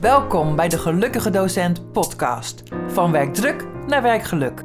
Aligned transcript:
Welkom 0.00 0.56
bij 0.56 0.68
de 0.68 0.78
Gelukkige 0.78 1.30
Docent 1.30 1.92
podcast. 1.92 2.62
Van 2.86 3.12
werkdruk 3.12 3.66
naar 3.86 4.02
werkgeluk. 4.02 4.62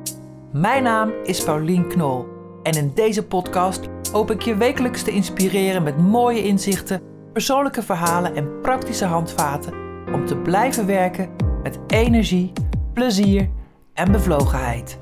Mijn 0.52 0.84
naam 0.84 1.14
is 1.24 1.44
Paulien 1.44 1.88
Knol. 1.88 2.28
En 2.64 2.74
in 2.74 2.92
deze 2.94 3.26
podcast 3.26 3.90
hoop 4.12 4.32
ik 4.32 4.42
je 4.42 4.56
wekelijks 4.56 5.04
te 5.04 5.12
inspireren 5.12 5.84
met 5.84 5.98
mooie 5.98 6.44
inzichten, 6.44 7.02
persoonlijke 7.34 7.82
verhalen 7.82 8.36
en 8.36 8.62
praktische 8.62 9.06
handvaten 9.06 9.74
om 10.14 10.26
te 10.26 10.38
blijven 10.38 10.86
werken 10.86 11.30
met 11.64 11.80
energie, 11.88 12.54
plezier 12.94 13.50
en 13.94 14.12
bevlogenheid. 14.12 15.00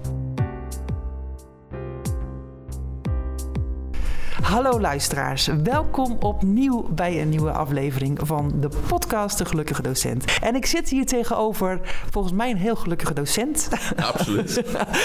Hallo 4.44 4.80
luisteraars, 4.80 5.50
welkom 5.64 6.16
opnieuw 6.20 6.88
bij 6.90 7.22
een 7.22 7.30
nieuwe 7.30 7.52
aflevering 7.52 8.20
van 8.24 8.52
de 8.60 8.70
podcast 8.88 9.38
De 9.38 9.46
Gelukkige 9.46 9.82
Docent. 9.82 10.26
En 10.42 10.56
ik 10.56 10.66
zit 10.66 10.90
hier 10.90 11.06
tegenover 11.06 11.80
volgens 12.12 12.34
mij 12.34 12.50
een 12.52 12.58
heel 12.58 12.76
gelukkige 12.76 13.14
docent. 13.14 13.70
Absoluut. 14.12 14.64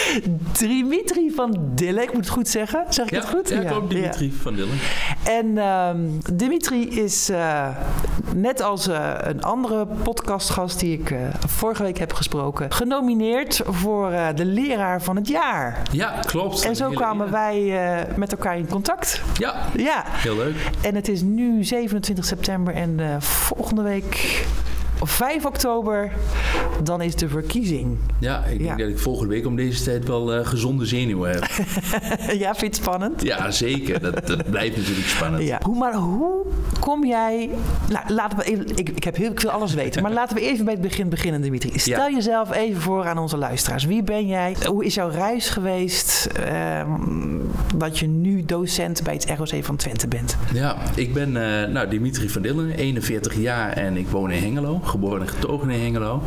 Dimitri 0.58 1.30
van 1.34 1.70
Dillen, 1.74 2.02
ik 2.02 2.12
moet 2.12 2.24
het 2.24 2.32
goed 2.34 2.48
zeggen. 2.48 2.84
Zeg 2.88 3.04
ik 3.06 3.10
Ja, 3.12 3.18
het 3.18 3.28
goed? 3.28 3.48
ja, 3.48 3.60
klopt, 3.62 3.90
Dimitri 3.90 4.32
van 4.32 4.54
Dillen. 4.54 4.78
En 5.24 5.58
ehm, 5.58 5.98
Dimitri 6.32 6.88
is 7.00 7.28
eh, 7.28 7.68
net 8.34 8.62
als 8.62 8.88
eh, 8.88 9.14
een 9.20 9.42
andere 9.42 9.86
podcastgast 10.02 10.80
die 10.80 10.98
ik 10.98 11.10
eh, 11.10 11.18
vorige 11.46 11.82
week 11.82 11.98
heb 11.98 12.12
gesproken, 12.12 12.72
genomineerd 12.72 13.62
voor 13.66 14.10
de 14.34 14.44
leraar 14.44 15.02
van 15.02 15.16
het 15.16 15.28
jaar. 15.28 15.82
Ja, 15.92 16.10
klopt. 16.26 16.64
En 16.64 16.76
zo 16.76 16.90
kwamen 16.90 17.30
wij 17.30 17.56
met 18.16 18.32
elkaar 18.32 18.58
in 18.58 18.68
contact. 18.68 19.22
Ja, 19.38 19.54
Ja, 19.76 20.02
heel 20.06 20.36
leuk. 20.36 20.56
en 20.82 20.94
het 20.94 21.08
is 21.08 21.22
nu 21.22 21.64
27 21.64 22.24
september 22.24 22.74
en 22.74 23.00
eh, 23.00 23.20
volgende 23.20 23.82
week, 23.82 24.44
5 25.02 25.44
oktober, 25.44 26.12
dan 26.82 27.00
is 27.02 27.14
de 27.14 27.28
verkiezing. 27.28 27.96
Ja, 28.18 28.44
ik 28.44 28.58
denk 28.58 28.70
Ja. 28.70 28.76
dat 28.76 28.88
ik 28.88 28.98
volgende 28.98 29.34
week 29.34 29.46
om 29.46 29.56
deze 29.56 29.82
tijd 29.84 30.06
wel 30.06 30.34
eh, 30.34 30.46
gezonde 30.46 30.86
zenuwen 30.86 31.30
heb. 31.30 31.46
ja, 32.44 32.54
vind 32.54 32.60
je 32.60 32.66
het 32.66 32.76
spannend? 32.76 33.22
ja, 33.22 33.50
zeker. 33.50 34.00
Dat, 34.00 34.26
dat 34.26 34.50
blijft 34.50 34.76
natuurlijk 34.76 35.06
spannend. 35.06 35.42
Ja. 35.44 35.60
Hoe, 35.62 35.78
maar 35.78 35.94
hoe 35.94 36.44
kom 36.80 37.06
jij... 37.06 37.50
Nou, 37.90 38.12
laten 38.14 38.38
we 38.38 38.44
even, 38.44 38.66
ik, 38.76 38.88
ik, 38.88 39.04
heb 39.04 39.16
heel, 39.16 39.30
ik 39.30 39.40
wil 39.40 39.50
alles 39.50 39.74
weten, 39.74 40.02
maar 40.02 40.12
laten 40.20 40.36
we 40.36 40.42
even 40.42 40.64
bij 40.64 40.74
het 40.74 40.82
begin 40.82 41.08
beginnen, 41.08 41.40
Dimitri. 41.42 41.78
Stel 41.78 42.08
Ja. 42.08 42.14
jezelf 42.14 42.52
even 42.52 42.80
voor 42.80 43.06
aan 43.06 43.18
onze 43.18 43.36
luisteraars. 43.36 43.84
Wie 43.84 44.02
ben 44.02 44.26
jij? 44.26 44.56
Hoe 44.66 44.84
is 44.84 44.94
jouw 44.94 45.08
reis 45.08 45.48
geweest 45.48 46.26
ehm, 46.26 47.00
dat 47.76 47.98
je 47.98 48.06
nu 48.06 48.44
docent 48.44 49.02
bij 49.02 49.14
het 49.14 49.26
ROC 49.38 49.64
van 49.64 49.76
Twente 49.76 50.08
bent? 50.08 50.36
Ja, 50.52 50.76
ik 50.94 51.12
ben 51.14 51.36
eh, 51.62 51.68
nou, 51.72 51.88
Dimitri 51.88 52.28
van 52.28 52.42
Dillen, 52.42 52.70
41 52.70 53.36
jaar 53.36 53.72
en 53.72 53.96
ik 53.96 54.08
woon 54.08 54.30
in 54.30 54.42
Hengelo. 54.42 54.80
Geboren 54.88 55.20
en 55.20 55.28
getogen 55.28 55.70
in 55.70 55.80
Hengelo. 55.80 56.22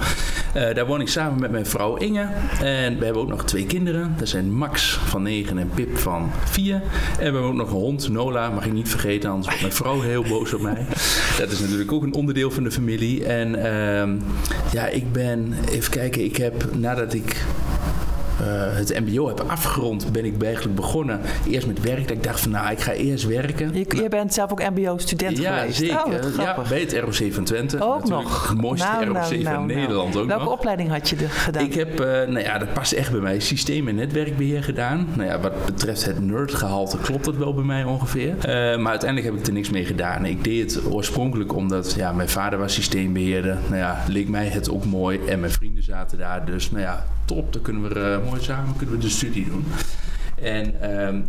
Eh, 0.53 0.73
daar 0.73 0.85
woon 0.85 1.01
ik 1.01 1.07
samen 1.07 1.39
met 1.39 1.51
mijn 1.51 1.65
vrouw 1.65 1.95
Inge. 1.95 2.27
En 2.61 2.97
we 2.97 3.05
hebben 3.05 3.21
ook 3.21 3.27
nog 3.27 3.43
twee 3.43 3.65
kinderen. 3.65 4.15
Dat 4.17 4.27
zijn 4.27 4.53
Max 4.53 4.99
van 5.05 5.21
9 5.21 5.57
en 5.57 5.69
Pip 5.75 5.97
van 5.97 6.31
4. 6.43 6.73
En 6.73 6.81
we 7.17 7.23
hebben 7.23 7.41
ook 7.41 7.53
nog 7.53 7.67
een 7.67 7.77
hond, 7.77 8.09
Nola, 8.09 8.49
mag 8.49 8.65
ik 8.65 8.73
niet 8.73 8.89
vergeten, 8.89 9.29
anders 9.29 9.47
wordt 9.47 9.61
mijn 9.61 9.73
vrouw 9.73 10.01
heel 10.01 10.23
boos 10.23 10.53
op 10.53 10.61
mij. 10.61 10.85
Dat 11.37 11.51
is 11.51 11.59
natuurlijk 11.59 11.91
ook 11.91 12.03
een 12.03 12.13
onderdeel 12.13 12.51
van 12.51 12.63
de 12.63 12.71
familie. 12.71 13.25
En 13.25 13.55
ehm, 13.55 14.15
ja, 14.71 14.87
ik 14.87 15.11
ben, 15.11 15.53
even 15.69 15.91
kijken, 15.91 16.23
ik 16.23 16.37
heb 16.37 16.75
nadat 16.75 17.13
ik 17.13 17.45
het 18.47 18.99
MBO 19.05 19.27
heb 19.27 19.39
afgerond, 19.47 20.11
ben 20.11 20.25
ik 20.25 20.43
eigenlijk 20.43 20.75
begonnen. 20.75 21.19
Eerst 21.47 21.67
met 21.67 21.81
werk. 21.81 22.07
Dat 22.07 22.17
ik 22.17 22.23
dacht 22.23 22.39
van 22.39 22.51
nou, 22.51 22.71
ik 22.71 22.79
ga 22.79 22.91
eerst 22.91 23.27
werken. 23.27 23.73
Je, 23.73 23.85
je 23.95 24.09
bent 24.09 24.33
zelf 24.33 24.51
ook 24.51 24.69
MBO-student 24.69 25.37
ja, 25.37 25.57
geweest. 25.57 25.77
zeker. 25.77 25.97
Oh, 26.05 26.35
ja, 26.37 26.57
bij 26.69 26.79
het 26.79 26.93
ROC 26.93 27.33
van 27.33 27.43
Twente. 27.43 27.81
ook 27.83 27.99
Natuurlijk 27.99 28.23
nog. 28.23 28.49
Het 28.49 28.61
mooiste 28.61 28.87
Nou, 28.87 29.05
ROC 29.05 29.13
nou, 29.13 29.31
nou, 29.31 29.43
nou. 29.43 29.65
Nederland 29.65 30.15
ook 30.15 30.27
Welke 30.27 30.43
nog. 30.43 30.53
opleiding 30.53 30.89
had 30.89 31.09
je 31.09 31.15
er 31.15 31.29
gedaan? 31.29 31.63
Ik 31.63 31.73
heb, 31.73 31.99
eh, 31.99 32.05
nou 32.07 32.39
ja, 32.39 32.57
dat 32.57 32.73
past 32.73 32.91
echt 32.91 33.11
bij 33.11 33.19
mij, 33.19 33.39
systeem- 33.39 33.87
en 33.87 33.95
netwerkbeheer 33.95 34.63
gedaan. 34.63 35.07
Nou 35.13 35.29
ja, 35.29 35.39
wat 35.39 35.65
betreft 35.65 36.05
het 36.05 36.19
nerdgehalte 36.25 36.97
klopt 36.97 37.25
dat 37.25 37.35
wel 37.35 37.53
bij 37.53 37.63
mij 37.63 37.83
ongeveer. 37.83 38.35
Eh, 38.37 38.77
maar 38.77 38.89
uiteindelijk 38.91 39.31
heb 39.31 39.39
ik 39.39 39.47
er 39.47 39.53
niks 39.53 39.69
mee 39.69 39.85
gedaan. 39.85 40.25
Ik 40.25 40.43
deed 40.43 40.73
het 40.75 40.85
oorspronkelijk 40.91 41.53
omdat 41.55 41.93
ja, 41.93 42.11
mijn 42.11 42.29
vader 42.29 42.59
was 42.59 42.73
systeembeheerder. 42.73 43.57
Nou 43.67 43.77
ja, 43.77 44.03
leek 44.07 44.29
mij 44.29 44.47
het 44.47 44.69
ook 44.69 44.85
mooi 44.85 45.19
en 45.27 45.39
mijn 45.39 45.51
vrienden 45.51 45.83
zaten 45.83 46.17
daar. 46.17 46.45
Dus 46.45 46.71
nou 46.71 46.83
ja, 46.83 47.05
top, 47.33 47.53
dan 47.53 47.61
kunnen 47.61 47.89
we 47.89 47.99
eh, 47.99 48.29
mooi 48.29 48.41
samen 48.41 48.75
kunnen 48.75 48.95
we 48.95 49.01
de 49.01 49.09
studie 49.09 49.45
doen. 49.45 49.65
En 50.41 50.81
ehm, 50.81 51.19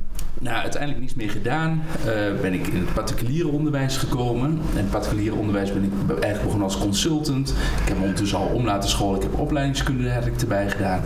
nou, 0.41 0.57
uiteindelijk 0.57 1.01
niets 1.01 1.15
meer 1.15 1.31
gedaan. 1.31 1.83
Eh, 1.99 2.41
ben 2.41 2.53
ik 2.53 2.67
in 2.67 2.81
het 2.81 2.95
particuliere 2.95 3.49
onderwijs 3.49 3.97
gekomen. 3.97 4.51
En 4.51 4.77
het 4.77 4.91
particuliere 4.91 5.35
onderwijs 5.37 5.73
ben 5.73 5.85
ik 5.85 5.91
eigenlijk 6.09 6.43
begonnen 6.43 6.69
als 6.69 6.79
consultant. 6.79 7.49
Ik 7.83 7.89
heb 7.89 8.01
ondertussen 8.01 8.39
al 8.39 8.47
om 8.47 8.65
laten 8.65 8.91
scholen. 8.91 9.17
Ik 9.17 9.23
heb 9.23 9.39
opleidingskunde 9.39 10.09
erbij 10.41 10.71
gedaan. 10.71 11.03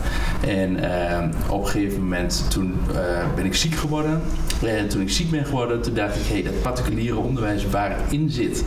En 0.47 0.91
ehm, 0.91 1.31
op 1.49 1.61
een 1.61 1.69
gegeven 1.69 2.03
moment 2.03 2.51
toen 2.51 2.75
eh, 2.95 3.34
ben 3.34 3.45
ik 3.45 3.55
ziek 3.55 3.75
geworden. 3.75 4.21
En 4.67 4.89
toen 4.89 5.01
ik 5.01 5.11
ziek 5.11 5.31
ben 5.31 5.45
geworden, 5.45 5.83
toen 5.83 5.95
dacht 5.95 6.17
ik, 6.17 6.27
hé, 6.27 6.33
hey, 6.33 6.43
dat 6.43 6.63
particuliere 6.63 7.19
onderwijs 7.19 7.71
waar 7.71 7.91
ik 7.91 8.13
in 8.13 8.31
zit, 8.31 8.65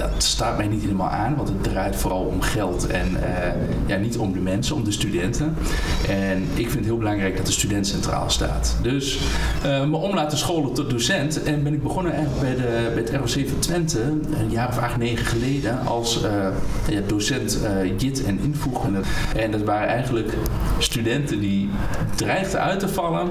dat 0.00 0.22
staat 0.22 0.56
mij 0.56 0.66
niet 0.66 0.82
helemaal 0.82 1.08
aan, 1.08 1.36
want 1.36 1.48
het 1.48 1.62
draait 1.62 1.96
vooral 1.96 2.24
om 2.24 2.40
geld 2.40 2.86
en 2.86 3.22
eh, 3.22 3.52
ja, 3.86 3.96
niet 3.96 4.18
om 4.18 4.32
de 4.32 4.38
mensen, 4.38 4.76
om 4.76 4.84
de 4.84 4.92
studenten. 4.92 5.54
En 6.08 6.42
ik 6.54 6.66
vind 6.66 6.74
het 6.74 6.84
heel 6.84 6.96
belangrijk 6.96 7.36
dat 7.36 7.46
de 7.46 7.52
student 7.52 7.86
centraal 7.86 8.30
staat. 8.30 8.76
Dus 8.82 9.18
eh, 9.62 9.84
me 9.84 9.96
om 9.96 10.14
laten 10.14 10.38
scholen 10.38 10.72
tot 10.72 10.90
docent 10.90 11.42
en 11.42 11.62
ben 11.62 11.72
ik 11.72 11.82
begonnen 11.82 12.12
bij, 12.40 12.54
de, 12.54 12.90
bij 12.94 13.02
het 13.02 13.10
ROC 13.10 13.48
van 13.48 13.58
Twente, 13.58 14.00
een 14.38 14.50
jaar 14.50 14.68
of 14.68 14.78
acht, 14.78 14.96
negen 14.96 15.26
geleden, 15.26 15.86
als 15.86 16.22
eh, 16.22 16.46
docent 17.06 17.60
JIT 17.98 18.24
en 18.24 18.38
invoeg. 18.42 18.84
En 18.84 18.92
dat, 18.92 19.06
en 19.36 19.50
dat 19.50 19.62
waren 19.62 19.88
eigenlijk 19.88 20.32
studenten 20.78 21.40
die 21.40 21.70
dreigden 22.14 22.60
uit 22.60 22.80
te 22.80 22.88
vallen 22.88 23.28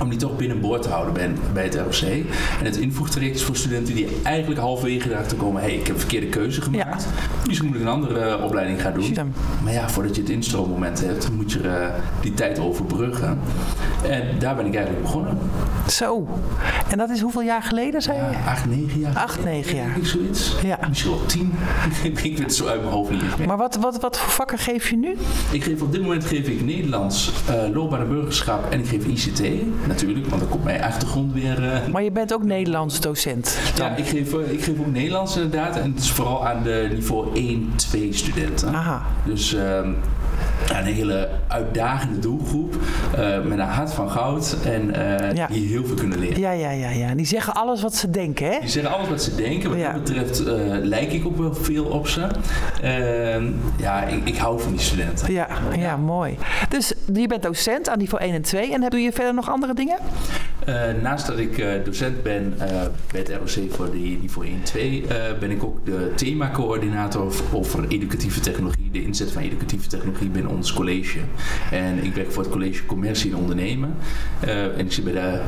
om 0.00 0.08
die 0.08 0.18
toch 0.18 0.36
binnenboord 0.36 0.82
te 0.82 0.88
houden 0.88 1.14
bij, 1.14 1.30
bij 1.52 1.64
het 1.64 1.74
ROC. 1.74 2.10
En 2.58 2.64
het 2.64 2.76
invoegtraject 2.76 3.36
is 3.36 3.42
voor 3.42 3.56
studenten 3.56 3.94
die 3.94 4.08
eigenlijk 4.22 4.60
halverwege 4.60 5.10
erachter 5.10 5.36
komen... 5.36 5.62
hey, 5.62 5.80
heb 5.90 6.02
een 6.02 6.08
verkeerde 6.08 6.26
keuze 6.26 6.60
gemaakt. 6.60 7.06
Misschien 7.46 7.68
moet 7.68 7.76
ik 7.76 7.82
een 7.82 7.88
andere 7.88 8.18
eh, 8.18 8.44
opleiding 8.44 8.82
gaan 8.82 8.92
doen. 8.92 9.32
Maar 9.64 9.72
ja, 9.72 9.88
voordat 9.88 10.14
je 10.16 10.20
het 10.22 10.30
instroommoment 10.30 11.00
hebt, 11.00 11.30
moet 11.32 11.52
je 11.52 11.68
eh, 11.68 11.88
die 12.20 12.34
tijd 12.34 12.58
overbruggen. 12.58 13.38
En 14.08 14.38
daar 14.38 14.56
ben 14.56 14.66
ik 14.66 14.74
eigenlijk 14.74 15.04
begonnen. 15.04 15.38
Zo. 15.88 16.26
En 16.90 16.98
dat 16.98 17.10
is 17.10 17.20
hoeveel 17.20 17.42
jaar 17.42 17.62
geleden, 17.62 18.02
zei 18.02 18.16
je? 18.16 18.22
Ja, 18.22 18.50
acht, 18.50 18.66
negen 18.66 19.00
jaar. 19.00 19.16
Acht, 19.16 19.44
negen 19.44 19.76
jaar. 19.76 19.96
Ik 19.96 20.06
zoiets. 20.06 20.54
Ja. 20.62 20.78
Misschien 20.88 21.10
wel 21.10 21.26
tien. 21.26 21.52
ik 22.02 22.18
weet 22.18 22.38
het 22.38 22.54
zo 22.54 22.66
uit 22.66 22.80
mijn 22.80 22.92
hoofd 22.92 23.10
niet. 23.10 23.38
meer. 23.38 23.46
Maar 23.46 23.56
wat, 23.56 23.76
wat, 23.76 24.00
wat 24.00 24.18
voor 24.18 24.30
vakken 24.30 24.58
geef 24.58 24.90
je 24.90 24.96
nu? 24.96 25.16
Ik 25.50 25.64
geef 25.64 25.82
op 25.82 25.92
dit 25.92 26.00
moment 26.00 26.24
geef 26.24 26.48
ik 26.48 26.64
Nederlands, 26.64 27.32
en 27.46 28.08
burgerschap 28.08 28.72
en 28.72 28.78
ik 28.78 28.86
geef 28.86 29.06
ICT. 29.06 29.42
Natuurlijk, 29.86 30.26
want 30.26 30.40
dan 30.40 30.50
komt 30.50 30.64
mijn 30.64 30.82
achtergrond 30.82 31.32
weer... 31.32 31.82
Maar 31.92 32.02
je 32.02 32.10
bent 32.12 32.34
ook 32.34 32.42
Nederlands 32.42 33.00
docent. 33.00 33.58
Dan. 33.74 33.86
Ja, 33.86 33.96
ik 33.96 34.06
geef, 34.06 34.32
ik 34.32 34.64
geef 34.64 34.78
ook 34.78 34.92
Nederlands 34.92 35.36
inderdaad. 35.36 35.79
En 35.80 35.90
het 35.90 36.00
is 36.00 36.10
vooral 36.10 36.46
aan 36.46 36.62
de 36.62 36.88
niveau 36.92 37.34
1, 37.34 37.72
2 37.76 38.12
studenten. 38.12 38.74
Aha. 38.74 39.02
Dus 39.24 39.50
ja, 39.50 39.94
een 40.68 40.84
hele 40.84 41.28
uitdagende 41.48 42.18
doelgroep. 42.18 42.74
eh, 43.16 43.42
met 43.42 43.58
een 43.58 43.64
hart 43.64 43.92
van 43.92 44.10
goud. 44.10 44.56
En 44.64 44.94
eh, 44.94 45.34
Ja. 45.36 45.46
die 45.46 45.66
heel 45.68 45.84
veel 45.86 45.96
kunnen 45.96 46.18
leren. 46.18 46.40
Ja, 46.40 46.50
ja, 46.50 46.70
ja, 46.70 46.88
ja. 46.90 47.14
Die 47.14 47.26
zeggen 47.26 47.52
alles 47.54 47.82
wat 47.82 47.94
ze 47.94 48.10
denken, 48.10 48.46
hè? 48.52 48.58
Die 48.60 48.68
zeggen 48.68 48.92
alles 48.96 49.08
wat 49.08 49.22
ze 49.22 49.34
denken. 49.34 49.70
Wat 49.70 49.78
Ja. 49.78 49.92
dat 49.92 50.02
betreft 50.04 50.44
eh, 50.44 50.54
lijk 50.82 51.12
ik 51.12 51.26
ook 51.26 51.36
wel 51.36 51.54
veel 51.54 51.84
op 51.84 52.08
ze. 52.08 52.26
Ehm, 52.82 53.44
ja, 53.76 54.02
ik, 54.02 54.28
ik 54.28 54.36
hou 54.36 54.60
van 54.60 54.72
die 54.72 54.80
studenten. 54.80 55.32
Ja, 55.32 55.48
ja, 55.76 55.96
mooi. 55.96 56.36
Dus 56.68 56.92
je 57.12 57.26
bent 57.26 57.42
docent 57.42 57.88
aan 57.88 57.98
niveau 57.98 58.24
1 58.24 58.34
en 58.34 58.42
2. 58.42 58.72
En 58.72 58.82
heb- 58.82 58.90
doe 58.90 59.00
je 59.00 59.12
verder 59.12 59.34
nog 59.34 59.50
andere 59.50 59.74
dingen? 59.74 59.96
Naast 61.02 61.26
dat 61.26 61.38
ik 61.38 61.64
docent 61.84 62.22
ben 62.22 62.54
bij 63.12 63.20
het 63.20 63.28
ROC 63.28 63.72
voor 63.74 63.90
die 63.92 64.18
niveau 64.20 64.46
1 64.48 64.62
2, 64.62 65.04
eh, 65.08 65.16
ben 65.40 65.50
ik 65.50 65.64
ook 65.64 65.84
de 65.86 66.12
themacoördinator 66.16 67.32
over 67.52 67.88
educatieve 67.88 68.40
technologie, 68.40 68.88
de 68.92 69.02
inzet 69.02 69.32
van 69.32 69.42
educatieve 69.42 69.88
technologie 69.88 70.28
binnen 70.28 70.49
ons 70.50 70.72
college. 70.72 71.18
En 71.70 72.04
ik 72.04 72.14
werk 72.14 72.32
voor 72.32 72.42
het 72.42 72.52
college 72.52 72.86
Commercie 72.86 73.30
en 73.30 73.36
Ondernemen. 73.36 73.94
Eh, 74.40 74.64
en 74.64 74.78
ik 74.78 74.92
zit 74.92 75.04
bij 75.04 75.12
de 75.12 75.40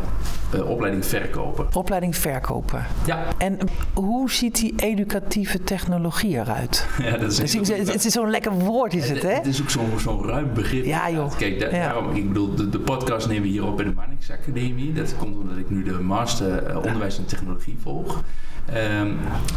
eh, 0.52 0.70
opleiding 0.70 1.04
Verkopen. 1.06 1.66
Opleiding 1.72 2.16
verkopen. 2.16 2.86
Ja, 3.06 3.24
En 3.38 3.58
hoe 3.94 4.30
ziet 4.30 4.56
die 4.60 4.72
educatieve 4.76 5.62
technologie 5.64 6.34
eruit? 6.38 6.86
ja 7.02 7.10
dat 7.16 7.30
is 7.30 7.36
Dus 7.36 7.54
ik- 7.54 7.66
het 7.66 7.92
het 7.92 8.04
is 8.04 8.12
zo'n 8.12 8.30
lekker 8.30 8.52
woord, 8.52 8.94
is 8.94 9.08
het, 9.08 9.22
hè? 9.22 9.32
Het 9.34 9.46
is 9.46 9.62
ook 9.62 9.70
zo'n 9.70 9.88
zo'n 9.98 10.24
ruim 10.24 10.50
begrip. 10.54 10.84
Ja, 10.84 11.10
joh. 11.10 11.36
Kijk, 11.36 11.60
da- 11.60 11.66
Ja. 11.66 11.70
daarom, 11.82 12.14
ik 12.16 12.28
bedoel, 12.28 12.54
de, 12.54 12.68
de 12.68 12.78
podcast 12.80 13.28
nemen 13.28 13.42
we 13.42 13.48
hier 13.48 13.66
op 13.66 13.76
bij 13.76 13.84
de 13.84 13.92
Mannix 13.94 14.30
Academie. 14.30 14.92
Dat 14.92 15.14
komt 15.18 15.36
omdat 15.36 15.56
ik 15.56 15.70
nu 15.70 15.82
de 15.82 15.92
master 15.92 16.62
eh, 16.66 16.76
onderwijs 16.76 17.18
en 17.18 17.24
technologie 17.26 17.76
volg. 17.82 18.22
Ehm, 18.66 19.10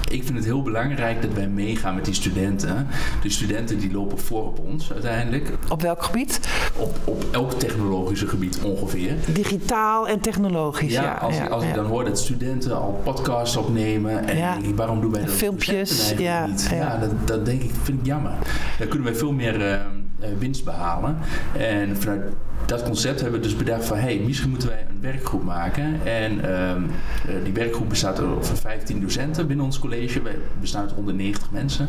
ik 0.09 0.23
vind 0.23 0.35
het 0.35 0.45
heel 0.45 0.61
belangrijk 0.61 1.21
dat 1.21 1.33
wij 1.33 1.47
meegaan 1.47 1.95
met 1.95 2.05
die 2.05 2.13
studenten. 2.13 2.87
De 3.21 3.29
studenten 3.29 3.79
die 3.79 3.91
lopen 3.91 4.19
voor 4.19 4.45
op 4.45 4.59
ons 4.59 4.91
uiteindelijk. 4.91 5.51
Op 5.69 5.81
welk 5.81 6.03
gebied? 6.03 6.39
Op, 6.75 6.97
op 7.03 7.25
elk 7.31 7.51
technologische 7.51 8.27
gebied 8.27 8.59
ongeveer. 8.61 9.15
Digitaal 9.33 10.07
en 10.07 10.19
technologisch, 10.19 10.93
ja. 10.93 11.01
Ja, 11.01 11.13
als, 11.13 11.35
ja, 11.35 11.45
als 11.45 11.63
ja. 11.63 11.69
ik 11.69 11.75
dan 11.75 11.85
hoor 11.85 12.05
dat 12.05 12.19
studenten 12.19 12.77
al 12.77 13.01
podcasts 13.03 13.55
opnemen 13.57 14.27
en 14.27 14.63
ik, 14.63 14.75
waarom 14.75 15.01
doen 15.01 15.11
wij 15.11 15.21
dat 15.21 15.31
Filmpjes, 15.31 16.13
ja, 16.17 16.45
niet? 16.45 16.67
ja. 16.69 16.75
Ja, 16.75 16.97
dat, 16.97 17.27
dat 17.27 17.45
denk 17.45 17.61
ik, 17.61 17.71
vind 17.83 17.99
ik 17.99 18.05
jammer. 18.05 18.31
Daar 18.77 18.87
kunnen 18.87 19.07
wij 19.07 19.15
veel 19.15 19.31
meer 19.31 19.61
eh, 19.61 19.73
eh, 19.73 20.29
winst 20.39 20.65
behalen. 20.65 21.17
En 21.57 21.97
vanuit 21.97 22.21
dat 22.65 22.83
concept 22.83 23.21
hebben 23.21 23.39
we 23.39 23.45
dus 23.47 23.55
bedacht 23.55 23.85
van, 23.85 23.97
hey, 23.97 24.21
misschien 24.25 24.49
moeten 24.49 24.67
wij 24.67 24.85
een 24.89 25.01
werkgroep 25.01 25.43
maken. 25.43 25.99
En 26.05 26.43
ehm, 26.43 26.83
eh, 27.27 27.43
die 27.43 27.53
werkgroep 27.53 27.89
bestaat 27.89 28.19
uit 28.19 28.27
over 28.27 28.57
15 28.57 29.01
docenten 29.01 29.47
binnen 29.47 29.65
ons 29.65 29.79
college. 29.79 30.21
We 30.21 30.39
bestaan 30.59 30.81
uit 30.81 30.91
190 30.91 31.51
mensen. 31.51 31.87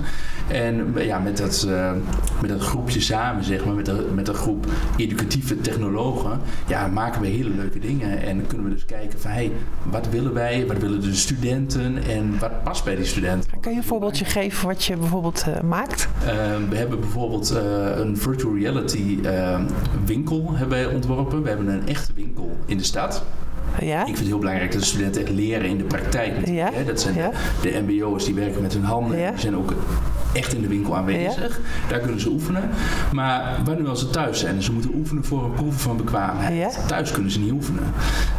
En 0.48 0.94
ja, 0.96 1.18
met 1.18 1.36
dat, 1.36 1.66
eh, 1.68 1.92
met 2.40 2.50
dat 2.50 2.60
groepje 2.60 3.00
samen, 3.00 3.44
zeg 3.44 3.64
maar, 3.64 3.74
met, 3.74 3.86
de, 3.86 4.06
met 4.14 4.28
een 4.28 4.34
groep 4.34 4.66
educatieve 4.96 5.60
technologen, 5.60 6.40
ja, 6.66 6.86
maken 6.86 7.20
we 7.20 7.26
hele 7.26 7.50
leuke 7.50 7.78
dingen. 7.78 8.22
En 8.22 8.36
dan 8.36 8.46
kunnen 8.46 8.66
we 8.66 8.72
dus 8.72 8.84
kijken 8.84 9.20
van, 9.20 9.30
hey, 9.30 9.52
wat 9.82 10.08
willen 10.08 10.32
wij? 10.32 10.66
Wat 10.66 10.78
willen 10.78 11.00
de 11.00 11.14
studenten? 11.14 12.04
En 12.08 12.38
wat 12.38 12.64
past 12.64 12.84
bij 12.84 12.96
die 12.96 13.04
studenten? 13.04 13.60
Kan 13.60 13.72
je 13.72 13.78
een 13.78 13.84
voorbeeldje 13.84 14.24
geven 14.24 14.66
wat 14.66 14.84
je 14.84 14.96
bijvoorbeeld 14.96 15.44
eh, 15.46 15.60
maakt? 15.60 16.08
Ehm, 16.24 16.68
we 16.68 16.76
hebben 16.76 17.00
bijvoorbeeld 17.00 17.50
een 17.50 18.16
virtual 18.16 18.56
reality 18.56 19.18
ehm, 19.22 19.64
winkel 20.04 20.54
hebben 20.68 20.86
wij 20.86 20.94
ontworpen. 20.94 21.42
We 21.42 21.48
hebben 21.48 21.68
een 21.68 21.88
echte 21.88 22.12
winkel 22.14 22.56
in 22.66 22.76
de 22.76 22.84
stad. 22.84 23.24
Ja? 23.80 24.00
Ik 24.00 24.06
vind 24.06 24.18
het 24.18 24.26
heel 24.26 24.38
belangrijk 24.38 24.72
dat 24.72 24.80
de 24.80 24.86
studenten 24.86 25.22
echt 25.22 25.30
leren 25.30 25.68
in 25.68 25.78
de 25.78 25.84
praktijk. 25.84 26.46
Ja. 26.46 26.70
Dat 26.86 27.00
zijn 27.00 27.14
ja. 27.14 27.30
de, 27.62 27.82
mbo'ers 27.86 28.24
die 28.24 28.34
werken 28.34 28.62
met 28.62 28.72
hun 28.72 28.84
handen. 28.84 29.16
Die 29.16 29.40
zijn 29.40 29.56
ook 29.56 29.72
echt 30.32 30.54
in 30.54 30.60
de 30.62 30.68
winkel 30.68 30.96
aanwezig. 30.96 31.60
Daar 31.88 31.98
kunnen 31.98 32.20
ze 32.20 32.28
oefenen. 32.28 32.70
Maar 33.12 33.60
wat 33.64 33.78
nu 33.78 33.88
als 33.88 34.00
ze 34.00 34.10
thuis 34.10 34.40
zijn 34.40 34.62
ze 34.62 34.72
moeten 34.72 34.90
oefenen 34.94 35.24
voor 35.24 35.44
een 35.44 35.52
proef 35.52 35.82
van 35.82 35.96
bekwaamheid. 35.96 36.78
Thuis 36.86 37.10
kunnen 37.10 37.30
ze 37.30 37.40
niet 37.40 37.52
oefenen. 37.52 37.92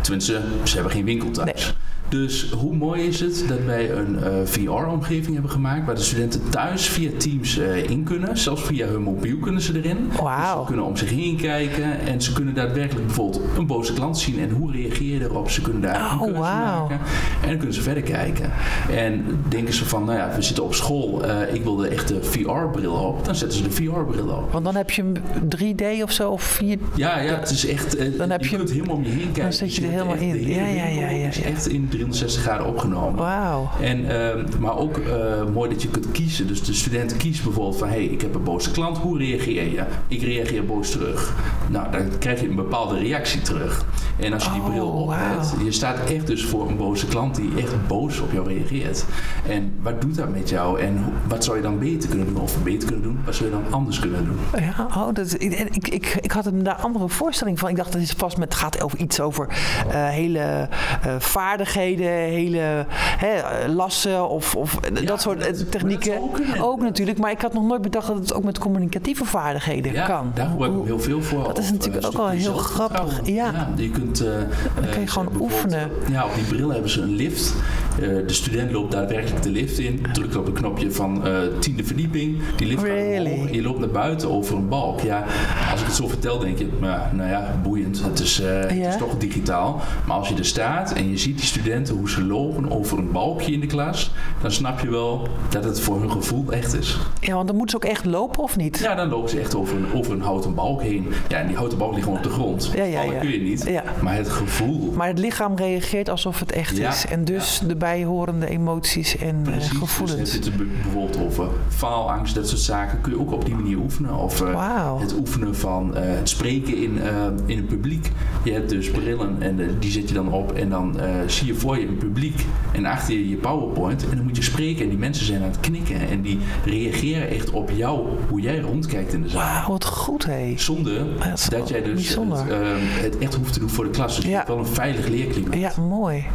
Tenminste, 0.07 0.41
ze 0.63 0.73
hebben 0.75 0.91
geen 0.93 1.05
winkel 1.05 1.31
thuis. 1.31 1.75
Dus 2.09 2.49
hoe 2.51 2.75
mooi 2.75 3.01
is 3.07 3.19
het 3.19 3.43
dat 3.47 3.57
wij 3.65 3.91
een 3.91 4.23
eh, 4.23 4.31
VR-omgeving 4.43 5.33
hebben 5.33 5.51
gemaakt 5.51 5.85
waar 5.85 5.95
de 5.95 6.01
studenten 6.01 6.41
thuis 6.49 6.85
via 6.87 7.09
Teams 7.17 7.57
eh, 7.57 7.89
in 7.89 8.03
kunnen. 8.03 8.37
Zelfs 8.37 8.61
via 8.61 8.87
hun 8.87 9.01
mobiel 9.01 9.37
kunnen 9.37 9.61
ze 9.61 9.77
erin. 9.77 9.97
Wauw. 10.21 10.49
Dus 10.55 10.59
ze 10.59 10.65
kunnen 10.65 10.85
om 10.85 10.97
zich 10.97 11.09
heen 11.09 11.35
kijken 11.37 11.99
en 11.99 12.21
ze 12.21 12.33
kunnen 12.33 12.53
daadwerkelijk 12.53 13.05
bijvoorbeeld 13.05 13.41
een 13.57 13.67
boze 13.67 13.93
klant 13.93 14.17
zien 14.17 14.39
en 14.39 14.49
hoe 14.49 14.71
reageer 14.71 15.13
je 15.13 15.21
erop. 15.23 15.49
Ze 15.49 15.61
kunnen 15.61 15.81
daar 15.81 16.17
Oh, 16.21 16.27
een 16.27 16.33
maken 16.39 16.99
en 17.41 17.47
dan 17.47 17.57
kunnen 17.57 17.73
ze 17.73 17.81
verder 17.81 18.03
kijken. 18.03 18.51
En 18.95 19.25
denken 19.47 19.73
ze 19.73 19.85
van, 19.85 20.05
nou 20.05 20.17
ja, 20.17 20.35
we 20.35 20.41
zitten 20.41 20.63
op 20.63 20.73
school, 20.73 21.23
eh, 21.25 21.53
ik 21.55 21.63
wil 21.63 21.75
de 21.75 21.87
echte 21.87 22.23
VR-bril 22.23 22.93
op, 22.93 23.25
dan 23.25 23.35
zetten 23.35 23.57
ze 23.57 23.63
de 23.63 23.71
VR-bril 23.71 24.27
op. 24.27 24.51
Want 24.51 24.65
dan 24.65 24.75
heb 24.75 24.91
je 24.91 25.01
hem 25.01 25.13
3D 25.57 26.03
of 26.03 26.11
zo, 26.11 26.31
of 26.31 26.43
4 26.43 26.77
Ja, 26.95 27.19
ja, 27.19 27.39
het 27.39 27.49
is 27.49 27.67
echt. 27.67 28.17
Dan 28.17 28.29
heb 28.29 28.43
je, 28.43 28.49
je- 28.49 28.55
kunt 28.57 28.71
helemaal 28.71 28.95
om 28.95 29.03
je 29.03 29.09
heen 29.09 29.19
kijken. 29.19 29.41
dan 29.43 29.53
zit 29.53 29.75
je 29.75 29.81
hebt 29.85 29.96
helemaal 29.97 30.15
echt 30.15 30.35
in. 30.35 30.47
Ja, 30.47 30.65
ja, 30.65 31.09
ja, 31.09 31.27
is 31.27 31.41
echt 31.41 31.67
in 31.67 31.87
360 31.89 32.41
graden 32.41 32.67
opgenomen. 32.67 33.19
Wauw. 33.19 33.69
En, 33.81 34.09
ehm, 34.09 34.45
maar 34.59 34.77
ook 34.77 34.97
eh, 34.97 35.13
mooi 35.53 35.69
dat 35.69 35.81
je 35.81 35.87
kunt 35.87 36.11
kiezen. 36.11 36.47
Dus 36.47 36.63
de 36.63 36.73
student 36.73 37.17
kiest 37.17 37.43
bijvoorbeeld 37.43 37.77
van... 37.77 37.87
hé, 37.87 37.93
hey, 37.93 38.03
ik 38.03 38.21
heb 38.21 38.35
een 38.35 38.43
boze 38.43 38.71
klant, 38.71 38.97
hoe 38.97 39.17
reageer 39.17 39.71
je? 39.71 39.83
Ik 40.07 40.21
reageer 40.21 40.65
boos 40.65 40.91
terug. 40.91 41.35
Nou, 41.67 41.91
dan 41.91 42.17
krijg 42.19 42.41
je 42.41 42.49
een 42.49 42.55
bepaalde 42.55 42.99
reactie 42.99 43.41
terug. 43.41 43.85
En 44.19 44.33
als 44.33 44.43
je 44.43 44.51
die 44.51 44.61
Oh, 44.61 44.69
bril 44.69 44.87
op 44.87 45.09
hebt... 45.13 45.53
je 45.63 45.71
staat 45.71 46.09
echt 46.09 46.27
dus 46.27 46.45
voor 46.45 46.69
een 46.69 46.77
boze 46.77 47.07
klant 47.07 47.35
die 47.35 47.51
echt 47.57 47.87
boos 47.87 48.19
op 48.19 48.31
jou 48.31 48.47
reageert. 48.47 49.05
En 49.47 49.73
wat 49.81 50.01
doet 50.01 50.15
dat 50.15 50.29
met 50.29 50.49
jou? 50.49 50.79
En 50.79 51.05
wat 51.27 51.43
zou 51.43 51.57
je 51.57 51.63
dan 51.63 51.79
beter 51.79 52.09
kunnen 52.09 52.27
doen? 52.27 52.41
Of 52.41 52.63
beter 52.63 52.87
kunnen 52.87 53.03
doen? 53.03 53.19
Wat 53.25 53.35
zou 53.35 53.49
je 53.49 53.55
dan 53.55 53.73
anders 53.73 53.99
kunnen 53.99 54.25
doen? 54.25 54.37
Ja, 54.61 54.87
oh, 54.87 55.13
dat, 55.13 55.33
ik, 55.37 55.53
ik, 55.53 55.87
ik, 55.87 56.17
ik 56.21 56.31
had 56.31 56.45
hem 56.45 56.63
daar 56.63 56.75
andere 56.75 57.09
voorstelling 57.09 57.59
van. 57.59 57.69
Ik 57.69 57.75
dacht, 57.75 57.91
dat 57.91 58.01
is 58.01 58.11
vast 58.11 58.37
met, 58.37 58.47
het 58.47 58.57
gaat 58.57 58.81
over 58.81 58.99
iets 58.99 59.19
over 59.19 59.47
hele 59.95 60.39
eh, 60.39 61.15
vaardigheden, 61.19 62.07
hele 62.11 62.85
hè, 63.17 63.27
eh, 63.27 63.73
lassen 63.73 64.29
of, 64.29 64.55
of 64.55 64.75
eh, 64.79 65.05
dat 65.07 65.21
soort 65.21 65.39
eh, 65.39 65.45
dat- 65.45 65.71
technieken. 65.71 66.11
dat 66.13 66.21
ook 66.21 66.33
kunnen. 66.33 66.61
ook 66.63 66.81
natuurlijk, 66.81 67.17
maar 67.17 67.31
ik 67.31 67.41
had 67.41 67.53
nog 67.53 67.63
nooit 67.63 67.81
bedacht 67.81 68.07
dat 68.07 68.17
het 68.17 68.33
ook 68.33 68.43
met 68.43 68.57
communicatieve 68.59 69.25
vaardigheden 69.25 69.93
Ja, 69.93 70.05
kan. 70.05 70.31
daar 70.33 70.47
gebruik 70.49 70.73
ik 70.73 70.85
heel 70.85 70.99
veel 70.99 71.21
voor. 71.21 71.43
Dat 71.43 71.57
is 71.57 71.71
natuurlijk 71.71 72.03
eh, 72.03 72.09
ook 72.09 72.17
wel 72.17 72.27
heel 72.29 72.53
grappig. 72.57 73.19
Ja. 73.23 73.67
je 73.75 73.89
kunt... 73.89 74.19
eh, 74.21 74.27
Dan 74.75 74.89
kun 74.91 74.99
je 74.99 75.05
eh, 75.05 75.11
gewoon 75.11 75.29
oefenen. 75.39 75.89
Ja, 76.11 76.25
op 76.25 76.33
die 76.35 76.43
bril 76.43 76.69
hebben 76.71 76.89
ze 76.89 77.01
een 77.01 77.15
lift. 77.15 77.53
Eh, 78.01 78.07
de 78.27 78.33
student 78.33 78.71
loopt 78.71 78.91
daadwerkelijk 78.91 79.43
de 79.43 79.49
lift 79.49 79.79
in. 79.79 80.05
Drukt 80.13 80.35
op 80.35 80.47
een 80.47 80.53
knopje 80.53 80.91
van 80.91 81.27
eh 81.27 81.33
tiende 81.59 81.83
verdieping. 81.83 82.37
Die 82.55 82.67
lift 82.67 82.79
gaat 82.81 82.91
Really? 82.91 83.31
omhoog. 83.31 83.51
Je 83.51 83.61
loopt 83.61 83.79
naar 83.79 83.89
buiten 83.89 84.29
over 84.31 84.55
een 84.55 84.67
balk. 84.67 85.01
Ja, 85.01 85.25
als 85.71 85.79
ik 85.79 85.85
het 85.85 85.95
zo 85.95 86.07
vertel 86.07 86.39
denk 86.39 86.57
je... 86.57 86.67
Nou, 86.79 87.15
nou 87.15 87.29
ja, 87.29 87.59
boeiend. 87.63 88.03
Het 88.03 88.19
is, 88.19 88.39
eh, 88.41 88.59
het 88.59 88.71
is 88.71 88.97
toch 88.97 89.17
digitaal. 89.17 89.81
Maar 90.05 90.17
als 90.17 90.29
je 90.29 90.35
er 90.35 90.45
staat 90.45 90.93
en 90.93 91.09
je 91.09 91.17
ziet 91.17 91.37
die 91.37 91.45
studenten 91.45 91.95
hoe 91.95 92.09
ze 92.09 92.23
lopen 92.23 92.71
over 92.71 92.97
een 92.97 93.11
balkje 93.11 93.51
in 93.51 93.59
de 93.59 93.67
klas... 93.67 94.11
dan 94.41 94.51
snap 94.51 94.79
je 94.79 94.89
wel 94.89 95.27
dat 95.49 95.63
het 95.63 95.79
voor 95.79 95.99
hun 95.99 96.11
gevoel 96.11 96.51
echt 96.51 96.73
is. 96.79 96.97
Ja, 97.19 97.33
want 97.33 97.47
dan 97.47 97.55
moeten 97.55 97.79
ze 97.79 97.85
ook 97.85 97.91
echt 97.91 98.05
lopen 98.05 98.43
of 98.43 98.57
niet? 98.57 98.79
Ja, 98.79 98.95
dan 98.95 99.09
lopen 99.09 99.29
ze 99.29 99.39
echt 99.39 99.55
over 99.55 99.75
een, 99.75 99.85
over 99.93 100.13
een 100.13 100.21
houten 100.21 100.55
balk 100.55 100.81
heen. 100.81 101.07
Ja, 101.27 101.37
en 101.37 101.47
die 101.47 101.55
houten 101.55 101.77
balk 101.77 101.91
ligt 101.91 102.03
gewoon 102.03 102.17
op 102.17 102.23
de 102.23 102.29
grond. 102.29 102.71
Ja, 102.75 102.83
ja, 102.83 102.99
Vallen 102.99 103.13
ja. 103.13 103.19
kun 103.19 103.31
je 103.31 103.39
niet. 103.39 103.63
Ja. 103.67 103.83
Maar 104.01 104.15
het 104.15 104.29
gevoel... 104.29 104.91
Maar 104.95 105.07
het 105.07 105.19
lichaam 105.19 105.55
reageert 105.55 106.09
alsof 106.09 106.39
het 106.39 106.51
echt 106.51 106.77
Ja, 106.77 106.89
is. 106.89 107.05
En 107.05 107.25
dus 107.25 107.61
de 107.67 107.75
bijhorende 107.91 108.47
emoties 108.49 109.17
en 109.17 109.35
eh, 109.45 109.51
Precies, 109.51 109.77
gevoelens. 109.77 110.31
Dus 110.31 110.33
het 110.45 110.55
b- 110.55 110.63
bijvoorbeeld 110.83 111.19
over 111.25 111.47
faalangst, 111.69 112.35
dat 112.35 112.47
soort 112.47 112.61
zaken. 112.61 113.01
Kun 113.01 113.11
je 113.11 113.19
ook 113.19 113.31
op 113.31 113.45
die 113.45 113.55
manier 113.55 113.77
oefenen. 113.77 114.15
Of 114.15 114.41
eh, 114.41 114.99
het 114.99 115.15
oefenen 115.19 115.55
van 115.55 115.95
eh, 115.95 116.03
het 116.17 116.29
spreken 116.29 116.77
in, 116.77 117.01
eh, 117.01 117.25
in 117.45 117.57
een 117.57 117.65
publiek. 117.65 118.11
Je 118.43 118.51
hebt 118.51 118.69
dus 118.69 118.91
brillen 118.91 119.35
en 119.39 119.59
eh, 119.59 119.67
die 119.79 119.91
zet 119.91 120.07
je 120.07 120.13
dan 120.13 120.31
op. 120.31 120.51
En 120.51 120.69
dan 120.69 120.99
eh, 120.99 121.09
zie 121.25 121.47
je 121.47 121.53
voor 121.55 121.79
je 121.79 121.87
een 121.87 121.97
publiek. 121.97 122.45
En 122.71 122.85
achter 122.85 123.13
je 123.13 123.29
je 123.29 123.35
PowerPoint. 123.35 124.09
En 124.09 124.15
dan 124.17 124.25
moet 124.25 124.35
je 124.35 124.43
spreken. 124.43 124.83
En 124.83 124.89
die 124.89 124.97
mensen 124.97 125.25
zijn 125.25 125.41
aan 125.41 125.47
het 125.49 125.59
knikken. 125.59 126.07
En 126.09 126.21
die 126.21 126.39
reageren 126.65 127.29
echt 127.29 127.49
op 127.51 127.69
jou, 127.75 128.07
hoe 128.29 128.41
jij 128.41 128.59
rondkijkt 128.59 129.13
in 129.13 129.21
de 129.21 129.29
zaal. 129.29 129.69
Wat 129.71 129.85
goed 129.85 130.25
hé. 130.25 130.53
Zonder 130.57 131.05
dat 131.19 131.47
dat 131.49 131.69
jij 131.69 131.81
dus 131.83 132.09
het, 132.15 132.49
eh, 132.49 132.57
het 132.79 133.17
echt 133.17 133.35
hoeft 133.35 133.53
te 133.53 133.59
doen 133.59 133.69
voor 133.69 133.83
de 133.83 133.89
klas. 133.89 134.15
Dus 134.15 134.25
Ja. 134.25 134.43
wel 134.47 134.57
een 134.57 134.65
veilig 134.65 135.07
leerklimaat. 135.07 135.55
Ja, 135.59 135.71
mooi. 135.81 136.25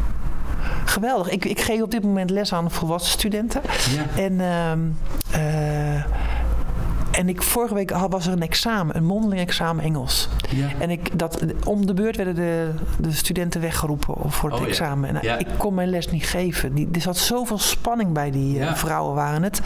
Geweldig. 0.84 1.28
Ik, 1.28 1.44
ik 1.44 1.60
geef 1.60 1.82
op 1.82 1.90
dit 1.90 2.02
moment 2.02 2.30
les 2.30 2.52
aan 2.52 2.70
volwassen 2.70 3.12
studenten. 3.12 3.60
Ja. 3.96 4.22
En, 4.22 4.40
ehm, 4.40 4.80
eh, 5.30 6.04
en 7.12 7.28
ik, 7.28 7.42
vorige 7.42 7.74
week 7.74 7.90
was 7.90 8.26
er 8.26 8.32
een 8.32 8.42
examen, 8.42 8.96
een 8.96 9.04
mondeling 9.04 9.40
examen 9.40 9.84
Engels. 9.84 10.28
Ja. 10.48 10.68
En 10.78 10.90
ik, 10.90 11.18
dat, 11.18 11.44
om 11.64 11.86
de 11.86 11.94
beurt 11.94 12.16
werden 12.16 12.34
de, 12.34 12.70
de 12.98 13.12
studenten 13.12 13.60
weggeroepen 13.60 14.30
voor 14.30 14.50
het 14.50 14.60
Oh, 14.60 14.66
examen. 14.66 15.08
En 15.08 15.18
Ja. 15.22 15.38
ik 15.38 15.46
kon 15.56 15.74
mijn 15.74 15.88
les 15.88 16.10
niet 16.10 16.24
geven. 16.26 16.74
Die, 16.74 16.88
er 16.92 17.00
zat 17.00 17.16
zoveel 17.16 17.58
spanning 17.58 18.12
bij 18.12 18.30
die 18.30 18.60
eh, 18.60 18.74
vrouwen 18.74 19.14
waren 19.14 19.42
het. 19.42 19.60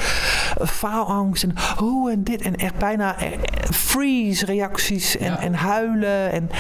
Eh, 0.61 0.67
Faalangst 0.67 1.43
en 1.43 1.55
hoe 1.77 2.11
en 2.11 2.23
dit. 2.23 2.41
En 2.43 2.57
echt 2.57 2.77
bijna 2.79 3.19
eh, 3.19 3.33
eh, 3.33 3.39
freeze 3.71 4.45
reacties 4.45 5.17
en, 5.17 5.39
en 5.39 5.55
huilen. 5.55 6.33
En 6.33 6.51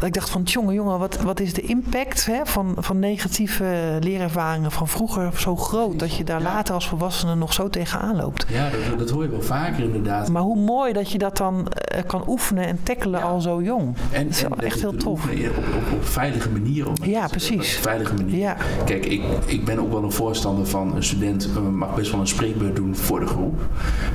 dat 0.00 0.08
ik 0.08 0.14
dacht 0.14 0.30
van, 0.30 0.42
jongen, 0.42 0.74
jongen, 0.74 0.98
wat, 0.98 1.20
wat 1.20 1.40
is 1.40 1.52
de 1.54 1.60
impact 1.62 2.26
hè, 2.26 2.40
van, 2.46 2.74
van 2.78 2.98
negatieve 2.98 3.96
leerervaringen 4.00 4.70
van 4.70 4.88
vroeger 4.88 5.30
zo 5.36 5.56
groot... 5.56 5.98
dat 5.98 6.14
je 6.14 6.24
daar 6.24 6.38
Ja. 6.42 6.44
later 6.52 6.74
als 6.74 6.88
volwassene 6.88 7.34
nog 7.34 7.52
zo 7.52 7.68
tegenaan 7.68 8.16
loopt. 8.16 8.46
Ja, 8.48 8.68
dat, 8.88 8.98
dat 8.98 9.10
hoor 9.10 9.22
je 9.22 9.28
wel 9.28 9.42
vaker 9.42 9.84
inderdaad. 9.84 10.28
Maar 10.28 10.42
hoe 10.42 10.56
mooi 10.58 10.92
dat 10.92 11.10
je 11.10 11.18
dat 11.18 11.36
dan 11.36 11.68
eh, 11.68 12.02
kan 12.06 12.22
oefenen 12.28 12.66
en 12.66 12.78
tackelen 12.82 13.20
Ja. 13.20 13.26
al 13.26 13.40
zo 13.40 13.62
jong. 13.62 13.94
En, 14.12 14.24
dat 14.24 14.34
is 14.34 14.42
en 14.44 14.58
echt 14.58 14.80
heel 14.80 14.94
tof. 14.96 15.24
oefenen 15.24 15.50
Op, 15.50 15.56
op, 15.56 15.92
op 15.92 16.04
veilige 16.06 16.50
manier. 16.50 16.88
Op 16.88 17.04
Ja, 17.04 17.24
op 17.24 17.30
precies. 17.30 17.76
een 17.76 17.82
veilige 17.82 18.14
manier. 18.14 18.36
Ja. 18.38 18.56
Kijk, 18.84 19.06
ik, 19.06 19.22
ik 19.46 19.64
ben 19.64 19.78
ook 19.78 19.92
wel 19.92 20.02
een 20.04 20.12
voorstander 20.12 20.66
van 20.66 20.96
een 20.96 21.02
student 21.04 21.48
eh, 21.56 21.62
mag 21.62 21.94
best 21.94 22.10
wel 22.10 22.20
een 22.20 22.26
spreekbeurt 22.26 22.76
doen 22.76 22.96
voor 22.96 23.20
de 23.20 23.26
groep. 23.26 23.60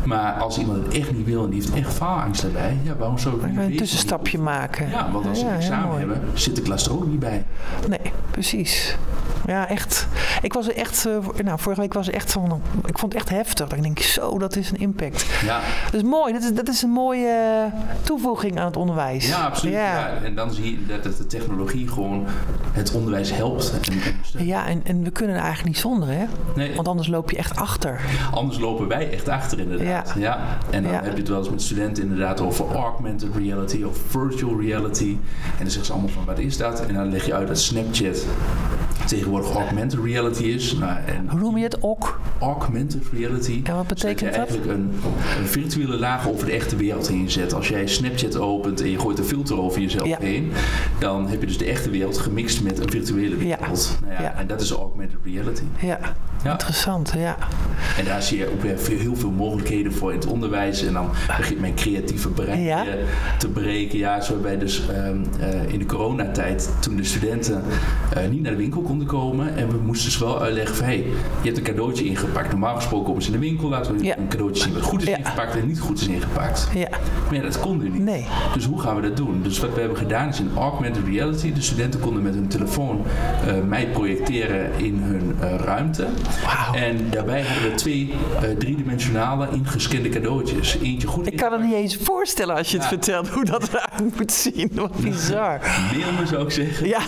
Maar 0.06 0.34
als 0.34 0.58
iemand 0.58 0.86
het 0.86 0.94
echt 0.96 1.12
niet 1.12 1.26
wil 1.26 1.44
en 1.44 1.50
die 1.50 1.62
heeft 1.62 1.74
echt 1.74 1.94
faalangst 1.94 2.42
daarbij, 2.42 2.78
ja, 2.84 2.96
waarom 2.96 3.18
zou 3.18 3.36
ik 3.36 3.58
een 3.58 3.76
tussenstapje 3.78 4.38
maken. 4.40 4.90
Ja, 4.90 5.12
want 5.12 5.26
als 5.28 5.40
Ja, 5.42 5.60
examen 5.76 6.06
mooi. 6.06 6.14
hebben, 6.22 6.40
zit 6.40 6.56
de 6.56 6.62
klas 6.62 6.86
er 6.86 6.94
ook 6.94 7.08
niet 7.08 7.20
bij. 7.20 7.46
Nee, 7.88 8.12
precies. 8.32 8.98
Ja, 9.46 9.68
echt. 9.70 10.08
Ik 10.42 10.54
was 10.54 10.68
er 10.68 10.76
echt, 10.76 11.06
eh, 11.06 11.44
nou, 11.44 11.60
vorige 11.60 11.82
week 11.82 11.94
was 11.94 12.08
er 12.08 12.14
echt 12.14 12.32
van, 12.32 12.62
ik 12.86 12.98
vond 13.00 13.14
het 13.14 13.22
echt 13.22 13.30
heftig. 13.30 13.72
Ik 13.72 13.82
denk, 13.82 14.00
zo, 14.00 14.38
dat 14.40 14.56
is 14.56 14.70
een 14.72 14.78
impact. 14.78 15.26
Ja, 15.46 15.60
Dat 15.86 15.94
is 15.94 16.04
mooi, 16.04 16.34
dat 16.34 16.44
is, 16.44 16.54
dat 16.54 16.68
is 16.68 16.82
een 16.82 16.90
mooie 16.90 17.70
toevoeging 18.02 18.60
aan 18.60 18.66
het 18.66 18.78
onderwijs. 18.78 19.28
ja 19.28 19.46
absoluut. 19.46 19.74
Ja. 19.74 20.10
En 20.24 20.36
dan 20.36 20.54
zie 20.54 20.72
je 20.72 20.86
dat 21.02 21.18
de 21.18 21.28
technologie 21.28 21.88
gewoon 21.88 22.26
het 22.72 22.92
onderwijs 22.94 23.32
helpt. 23.34 23.74
En. 24.34 24.46
Ja, 24.46 24.68
en, 24.68 24.82
en 24.84 25.04
we 25.04 25.10
kunnen 25.12 25.36
er 25.36 25.42
eigenlijk 25.42 25.74
niet 25.76 25.82
zonder, 25.84 26.10
hè? 26.10 26.26
Nee, 26.56 26.76
Want 26.76 26.88
anders 26.88 27.08
loop 27.08 27.32
je 27.32 27.38
echt 27.38 27.56
achter. 27.56 28.00
Anders 28.32 28.60
lopen 28.60 28.88
wij 28.88 29.12
echt 29.12 29.28
achter 29.30 29.60
inderdaad. 29.60 30.14
Ja. 30.16 30.22
Ja. 30.22 30.40
En 30.70 30.84
dan 30.84 30.92
Ja. 30.92 31.02
heb 31.04 31.12
je 31.14 31.20
het 31.20 31.28
wel 31.30 31.38
eens 31.40 31.50
met 31.50 31.62
studenten 31.62 32.04
inderdaad 32.04 32.42
over 32.42 32.66
augmented 32.76 33.36
reality 33.36 33.84
of 33.84 33.98
virtual 34.10 34.62
reality. 34.62 35.18
En 35.42 35.58
dan 35.58 35.68
zeggen 35.68 35.86
ze 35.86 35.92
allemaal 35.92 36.10
van 36.12 36.26
wat 36.26 36.40
is 36.40 36.58
dat? 36.58 36.86
En 36.86 36.94
dan 36.94 37.10
leg 37.10 37.26
je 37.26 37.34
uit 37.34 37.48
dat 37.48 37.60
Snapchat 37.60 38.26
tegenwoordig 39.06 39.52
augmented 39.54 40.00
reality 40.04 40.44
is. 40.44 40.74
Nou, 40.74 40.98
en 41.06 41.30
Hoe 41.30 41.40
noem 41.40 41.58
je 41.58 41.64
het? 41.64 41.80
Ok? 41.80 42.20
augmented 42.40 43.04
reality. 43.14 43.60
En 43.64 43.76
wat 43.76 43.88
betekent 43.88 44.20
dat? 44.20 44.30
je 44.34 44.40
dat? 44.40 44.48
eigenlijk 44.50 44.72
een, 44.78 44.92
een 45.42 45.48
virtuele 45.48 45.98
laag 45.98 46.30
over 46.30 46.46
de 46.46 46.52
echte 46.52 46.76
wereld 46.76 47.08
heen 47.08 47.30
zet. 47.32 47.54
Als 47.54 47.68
jij 47.68 47.88
Snapchat 47.88 48.38
opent 48.38 48.82
en 48.82 48.90
je 48.90 49.00
gooit 49.00 49.18
een 49.20 49.26
filter 49.26 49.60
over 49.60 49.82
jezelf 49.82 50.08
Ja. 50.08 50.18
heen, 50.20 50.52
dan 51.00 51.28
heb 51.28 51.40
je 51.42 51.48
dus 51.48 51.58
de 51.58 51.66
echte 51.66 51.90
wereld 51.90 52.18
gemixt 52.18 52.62
met 52.64 52.80
een 52.80 52.90
virtuele 52.90 53.48
Ja. 53.48 53.58
wereld. 53.58 53.98
Nou 54.08 54.22
ja. 54.24 54.36
En 54.38 54.48
dat 54.48 54.62
is 54.62 54.72
augmented 54.72 55.18
reality. 55.24 55.64
Ja, 55.80 56.00
interessant. 56.52 57.14
Ja. 57.18 57.38
En 57.98 58.06
daar 58.06 58.22
zie 58.24 58.38
je 58.38 58.52
ook 58.52 58.62
weer 58.62 58.78
heel 58.90 59.16
veel 59.16 59.32
mogelijkheden 59.32 59.94
voor 59.94 60.12
in 60.14 60.20
het 60.20 60.28
onderwijs. 60.28 60.84
En 60.86 60.94
dan 60.94 61.10
begint 61.38 61.60
mijn 61.60 61.76
creatieve 61.76 62.30
brein 62.30 62.88
te 63.38 63.48
breken. 63.50 63.98
Ja, 63.98 64.22
zo 64.22 64.42
wij 64.42 64.58
dus 64.58 64.88
ehm, 64.90 65.18
eh, 65.40 65.74
in 65.74 65.80
de 65.80 65.86
coronatijd, 65.86 66.70
toen 66.80 66.96
de 66.96 67.04
studenten 67.04 67.64
eh, 68.14 68.28
niet 68.30 68.42
naar 68.42 68.52
de 68.52 68.58
winkel 68.58 68.82
konden 68.82 68.95
komen. 69.04 69.56
En 69.58 69.70
we 69.70 69.78
moesten 69.86 70.12
ze 70.12 70.20
wel 70.26 70.42
uitleggen 70.42 70.76
van, 70.76 70.86
hé, 70.86 70.92
hey, 70.92 71.06
je 71.42 71.46
hebt 71.52 71.58
een 71.58 71.64
cadeautje 71.64 72.06
ingepakt. 72.06 72.50
Normaal 72.50 72.76
gesproken 72.76 73.06
komen 73.06 73.22
ze 73.22 73.28
in 73.28 73.40
de 73.40 73.46
winkel, 73.46 73.70
laten 73.70 73.98
we 73.98 74.04
Ja. 74.04 74.18
een 74.18 74.28
cadeautje 74.28 74.64
zien 74.64 74.74
wat 74.74 74.82
goed 74.84 75.02
is 75.02 75.08
Ja. 75.08 75.18
ingepakt 75.18 75.56
en 75.56 75.68
niet 75.68 75.80
goed 75.80 76.00
is 76.02 76.08
ingepakt. 76.08 76.68
Ja. 76.74 76.88
Maar 77.26 77.36
ja, 77.36 77.42
dat 77.42 77.60
kon 77.60 77.78
nu 77.78 77.90
niet. 77.90 78.02
Nee. 78.04 78.26
Dus 78.54 78.66
hoe 78.66 78.82
gaan 78.82 78.96
we 78.96 79.02
dat 79.02 79.18
doen? 79.18 79.40
Dus 79.44 79.60
wat 79.60 79.74
we 79.74 79.80
hebben 79.80 79.98
gedaan 79.98 80.28
is 80.30 80.40
in 80.40 80.50
augmented 80.58 81.04
reality. 81.08 81.54
De 81.54 81.62
studenten 81.62 82.00
konden 82.00 82.24
met 82.24 82.34
hun 82.34 82.48
telefoon 82.48 83.04
eh, 83.48 83.54
mij 83.68 83.88
projecteren 83.88 84.70
in 84.78 85.00
hun 85.02 85.36
eh, 85.40 85.56
ruimte. 85.56 86.08
En 86.74 87.10
daarbij 87.10 87.42
hadden 87.44 87.70
we 87.72 87.76
twee 87.76 88.14
eh, 88.42 88.50
driedimensionale 88.58 89.48
ingescande 89.52 90.10
cadeautjes. 90.10 90.78
Eentje 90.82 91.08
goed 91.08 91.28
Ik 91.28 91.38
kan 91.38 91.52
het 91.52 91.62
niet 91.62 91.74
eens 91.74 91.98
voorstellen 92.02 92.56
als 92.56 92.72
je 92.72 92.78
het 92.78 92.86
vertelt 92.88 93.30
hoe 93.30 93.46
dat 93.46 93.68
eruit 93.68 94.18
moet 94.18 94.32
zien. 94.32 94.72
Wat 94.74 94.96
bizar. 94.96 95.60
Mail 95.94 96.12
me 96.20 96.26
zou 96.28 96.44
ik 96.44 96.52
zeggen. 96.52 96.88
Ja. 96.88 97.00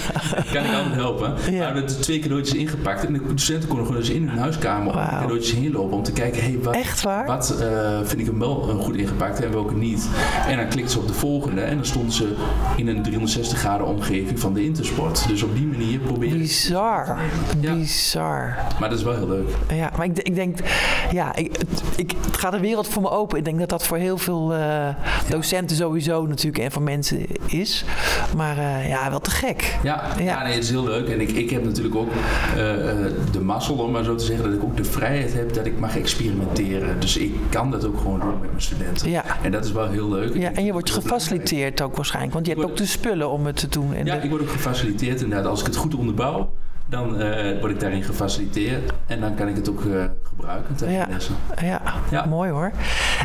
Kan 0.54 0.64
ik 0.66 0.74
altijd 0.74 0.94
helpen. 0.96 1.34
Ja. 1.52 1.74
We 1.78 1.84
hebben 1.84 2.02
twee 2.02 2.20
cadeautjes 2.20 2.56
ingepakt. 2.58 3.06
En 3.06 3.14
de 3.14 3.22
studenten 3.36 3.68
konden 3.70 3.86
gewoon 3.86 4.02
eens 4.02 4.10
in 4.12 4.28
hun 4.30 4.38
huiskamer 4.38 4.94
Wauw. 4.94 5.20
cadeautjes 5.20 5.54
heen 5.56 5.72
lopen. 5.72 5.98
Om 5.98 6.04
te 6.04 6.12
kijken, 6.12 6.42
hey, 6.44 6.60
wat, 6.64 6.76
Echt 6.76 7.02
waar? 7.02 7.26
wat 7.26 7.50
eh, 7.62 7.98
vind 8.04 8.20
ik 8.22 8.26
hem 8.26 8.40
wel 8.40 8.70
eh, 8.70 8.76
goed 8.84 8.96
ingepakt 8.96 9.44
en 9.44 9.52
welke 9.52 9.76
niet. 9.76 10.08
En 10.48 10.58
dan 10.58 10.68
klikten 10.68 10.92
ze 10.94 11.00
op 11.00 11.08
de 11.08 11.14
volgende. 11.14 11.62
En 11.62 11.76
dan 11.76 11.86
stonden 11.86 12.12
ze 12.12 12.36
in 12.76 12.88
een 12.88 13.02
360 13.04 13.60
graden 13.60 13.88
omgeving 13.88 14.40
van 14.40 14.54
de 14.54 14.64
Intersport. 14.66 15.28
Dus 15.28 15.44
op 15.44 15.56
die 15.56 15.66
manier 15.66 16.00
proberen 16.00 16.38
Bizar. 16.38 17.18
Ja. 17.60 17.74
Bizar. 17.74 18.56
Maar 18.80 18.90
dat 18.90 18.98
is 18.98 19.04
wel 19.04 19.16
heel 19.16 19.28
leuk. 19.28 19.50
Ja, 19.74 19.92
maar 19.98 20.06
ik, 20.06 20.18
ik 20.20 20.36
denk, 20.36 20.58
ja, 21.12 21.36
ik, 21.36 21.56
het- 21.58 21.82
ik, 21.96 22.14
het 22.26 22.38
gaat 22.38 22.52
de 22.52 22.60
wereld 22.60 22.88
voor 22.88 23.02
me 23.02 23.10
open. 23.10 23.38
Ik 23.38 23.46
denk 23.46 23.60
dat 23.60 23.70
dat 23.70 23.86
voor 23.88 23.98
heel 23.98 24.18
veel 24.18 24.54
eh, 24.54 24.88
docenten 25.30 25.78
sowieso 25.78 26.26
natuurlijk 26.26 26.64
en 26.64 26.72
voor 26.72 26.82
mensen 26.82 27.26
is. 27.46 27.86
Maar 28.36 28.88
ja, 28.88 29.10
wel 29.10 29.20
te 29.20 29.30
gek. 29.32 29.78
Ja, 29.84 30.04
ja. 30.18 30.24
Ja. 30.24 30.44
nee, 30.44 30.54
het 30.54 30.64
is 30.64 30.70
heel 30.70 30.84
leuk. 30.84 31.08
En 31.10 31.22
ik, 31.22 31.30
ik 31.32 31.50
heb 31.50 31.64
natuurlijk 31.68 31.96
ook 31.96 32.10
eh, 32.56 32.90
eh, 32.90 33.12
de 33.32 33.40
mazzel, 33.42 33.76
om 33.76 33.92
maar 33.92 34.04
zo 34.04 34.16
te 34.16 34.26
zeggen, 34.26 34.46
dat 34.46 34.54
ik 34.54 34.64
ook 34.64 34.78
de 34.78 34.84
vrijheid 34.84 35.34
heb 35.34 35.54
dat 35.54 35.66
ik 35.66 35.80
mag 35.80 35.98
experimenteren. 35.98 37.00
Dus 37.00 37.18
ik 37.18 37.34
kan 37.50 37.72
dat 37.72 37.86
ook 37.86 37.98
gewoon 37.98 38.20
doen 38.20 38.40
met 38.40 38.50
mijn 38.50 38.62
studenten. 38.62 39.10
Ja. 39.10 39.24
En 39.44 39.52
dat 39.52 39.66
is 39.66 39.72
wel 39.72 39.88
heel 39.90 40.10
leuk. 40.10 40.36
Ja, 40.38 40.52
en 40.54 40.66
je 40.66 40.72
wordt 40.72 40.92
gefaciliteerd 40.92 41.82
ook 41.82 41.96
waarschijnlijk, 41.96 42.34
want 42.34 42.46
je 42.48 42.54
hebt 42.54 42.66
ook 42.66 42.78
de 42.78 42.86
spullen 42.86 43.30
om 43.30 43.46
het 43.46 43.56
te 43.58 43.68
doen. 43.68 43.94
En 43.94 44.06
Ja, 44.06 44.16
de- 44.16 44.24
ik 44.24 44.30
word 44.30 44.42
ook 44.42 44.50
gefaciliteerd 44.50 45.22
inderdaad. 45.22 45.48
Als 45.48 45.60
ik 45.60 45.66
het 45.66 45.76
goed 45.76 45.96
onderbouw, 45.96 46.54
dan 46.90 47.20
eh, 47.20 47.60
word 47.60 47.72
ik 47.72 47.80
daarin 47.80 48.04
gefaciliteerd. 48.04 48.92
En 49.06 49.20
dan 49.20 49.36
kan 49.36 49.48
ik 49.48 49.56
het 49.56 49.70
ook 49.70 49.82
gebruiken 50.24 50.76
tijdens 50.76 51.00
Ja. 51.00 51.08
lessen. 51.14 51.36
ja, 51.62 51.82
Ja. 52.12 52.26
mooi 52.26 52.50
hoor. 52.52 52.72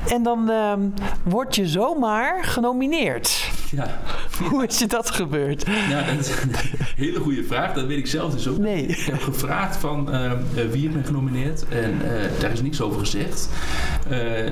En 0.09 0.23
dan 0.23 0.51
ehm, 0.51 0.81
word 1.23 1.57
je 1.57 1.67
zomaar 1.67 2.45
genomineerd. 2.45 3.51
Ja. 3.73 3.99
Hoe 4.51 4.67
is 4.67 4.79
je 4.79 4.87
dat 4.87 5.11
gebeurd? 5.11 5.65
Ja, 5.89 6.03
dat 6.03 6.19
is 6.27 6.31
een 6.43 6.51
hele 6.97 7.19
goede 7.21 7.45
vraag. 7.45 7.73
Dat 7.73 7.87
weet 7.87 7.99
ik 7.99 8.07
zelf 8.07 8.33
dus 8.35 8.49
ook. 8.49 8.59
Nee. 8.59 8.87
Ik 8.87 8.99
heb 8.99 9.21
gevraagd 9.23 9.77
van 9.77 10.13
eh, 10.13 10.31
eh, 10.33 10.39
wie 10.71 10.81
heeft 10.83 10.95
mij 10.95 11.05
genomineerd. 11.05 11.65
En 11.69 12.01
eh, 12.05 12.41
daar 12.41 12.53
is 12.53 12.63
niks 12.63 12.81
over 12.81 13.01
gezegd. 13.01 13.49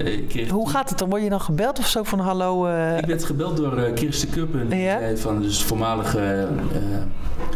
Ik 0.05 0.49
Hoe 0.51 0.71
gaat 0.71 0.89
het 0.89 0.99
dan? 0.99 1.09
Word 1.09 1.23
je 1.23 1.29
dan 1.29 1.41
gebeld 1.41 1.79
of 1.79 1.87
zo 1.87 2.03
van 2.03 2.19
hallo? 2.19 2.67
Ik 2.97 3.07
werd 3.07 3.25
gebeld 3.25 3.57
door 3.57 3.91
Kirsten 3.95 4.31
Kuppen, 4.31 4.79
Ja? 4.79 5.17
van 5.17 5.43
dus 5.43 5.63
voormalige 5.63 6.49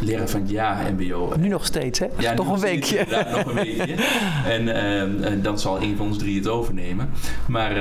leraar 0.00 0.28
van 0.28 0.40
het 0.40 0.50
jaar 0.50 0.92
MBO. 0.92 1.32
nu 1.38 1.48
nog 1.48 1.64
steeds, 1.64 1.98
hè? 1.98 2.06
Ja, 2.18 2.34
nog 2.34 2.50
een 2.50 2.58
steeds, 2.58 2.90
weekje. 2.90 2.98
inderdaad, 2.98 3.36
nog 3.36 3.46
een 3.46 3.54
weekje. 3.54 3.94
En, 4.46 4.68
en 5.24 5.42
dan 5.42 5.58
zal 5.58 5.82
een 5.82 5.96
van 5.96 6.06
ons 6.06 6.18
drie 6.18 6.36
het 6.38 6.48
overnemen. 6.48 7.10
Maar 7.46 7.74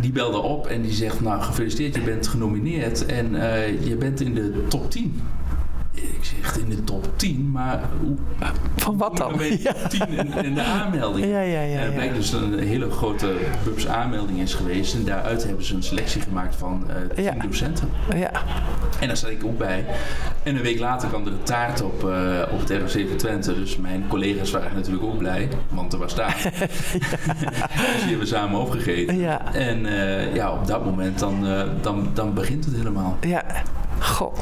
die 0.00 0.12
belde 0.12 0.38
op 0.38 0.66
en 0.66 0.82
die 0.82 0.92
zegt, 0.92 1.20
nou 1.20 1.42
gefeliciteerd, 1.42 1.94
je 1.94 2.00
bent 2.00 2.26
genomineerd 2.26 2.73
en 2.82 3.34
eh, 3.34 3.84
je 3.88 3.96
bent 3.96 4.20
in 4.20 4.34
de 4.34 4.64
top 4.68 4.92
10. 4.92 5.14
Ik 6.12 6.24
zeg 6.42 6.58
in 6.58 6.68
de 6.68 6.84
top 6.84 7.08
10, 7.16 7.50
maar 7.50 7.80
hoe, 8.00 8.16
Van 8.76 8.96
wat 8.96 9.16
dan? 9.16 9.30
top 9.30 9.40
10 9.88 10.08
in, 10.08 10.44
in 10.44 10.54
de 10.54 10.62
aanmelding? 10.62 11.26
Ja, 11.26 11.40
ja, 11.40 11.60
ja. 11.60 11.76
En 11.76 11.78
het 11.78 11.88
ja. 11.88 11.94
blijkt 11.94 12.14
dus 12.14 12.30
dat 12.30 12.42
een 12.42 12.58
hele 12.58 12.90
grote 12.90 13.36
Bubs 13.64 13.88
aanmelding 13.88 14.40
is 14.40 14.54
geweest. 14.54 14.94
En 14.94 15.04
daaruit 15.04 15.44
hebben 15.44 15.64
ze 15.64 15.74
een 15.74 15.82
selectie 15.82 16.20
gemaakt 16.20 16.56
van 16.56 16.84
eh 16.88 16.96
10 17.14 17.24
Ja. 17.24 17.34
docenten. 17.42 17.88
Ja. 18.16 18.30
En 19.00 19.06
daar 19.06 19.16
zat 19.16 19.30
ik 19.30 19.44
ook 19.44 19.58
bij. 19.58 19.84
En 20.42 20.56
een 20.56 20.62
week 20.62 20.78
later 20.78 21.08
kwam 21.08 21.26
er 21.26 21.32
een 21.32 21.42
taart 21.42 21.82
op, 21.82 22.08
eh, 22.08 22.42
op 22.52 22.60
het 22.60 22.70
ROC 22.70 23.08
van 23.08 23.16
Twente. 23.16 23.54
Dus 23.54 23.76
mijn 23.76 24.04
collega's 24.08 24.50
waren 24.50 24.74
natuurlijk 24.74 25.04
ook 25.04 25.18
blij, 25.18 25.48
want 25.68 25.92
er 25.92 25.98
was 25.98 26.14
taart. 26.14 26.42
dus 26.52 26.92
die 26.92 28.08
hebben 28.08 28.18
we 28.18 28.26
samen 28.26 28.60
opgegeten. 28.60 29.18
Ja. 29.18 29.54
En 29.54 29.86
eh, 29.86 30.34
ja, 30.34 30.52
op 30.52 30.66
dat 30.66 30.84
moment 30.84 31.18
dan, 31.18 31.46
eh, 31.46 31.62
dan, 31.80 32.08
dan 32.14 32.34
begint 32.34 32.64
het 32.64 32.74
helemaal. 32.76 33.16
Ja, 33.20 33.44
goh. 33.98 34.34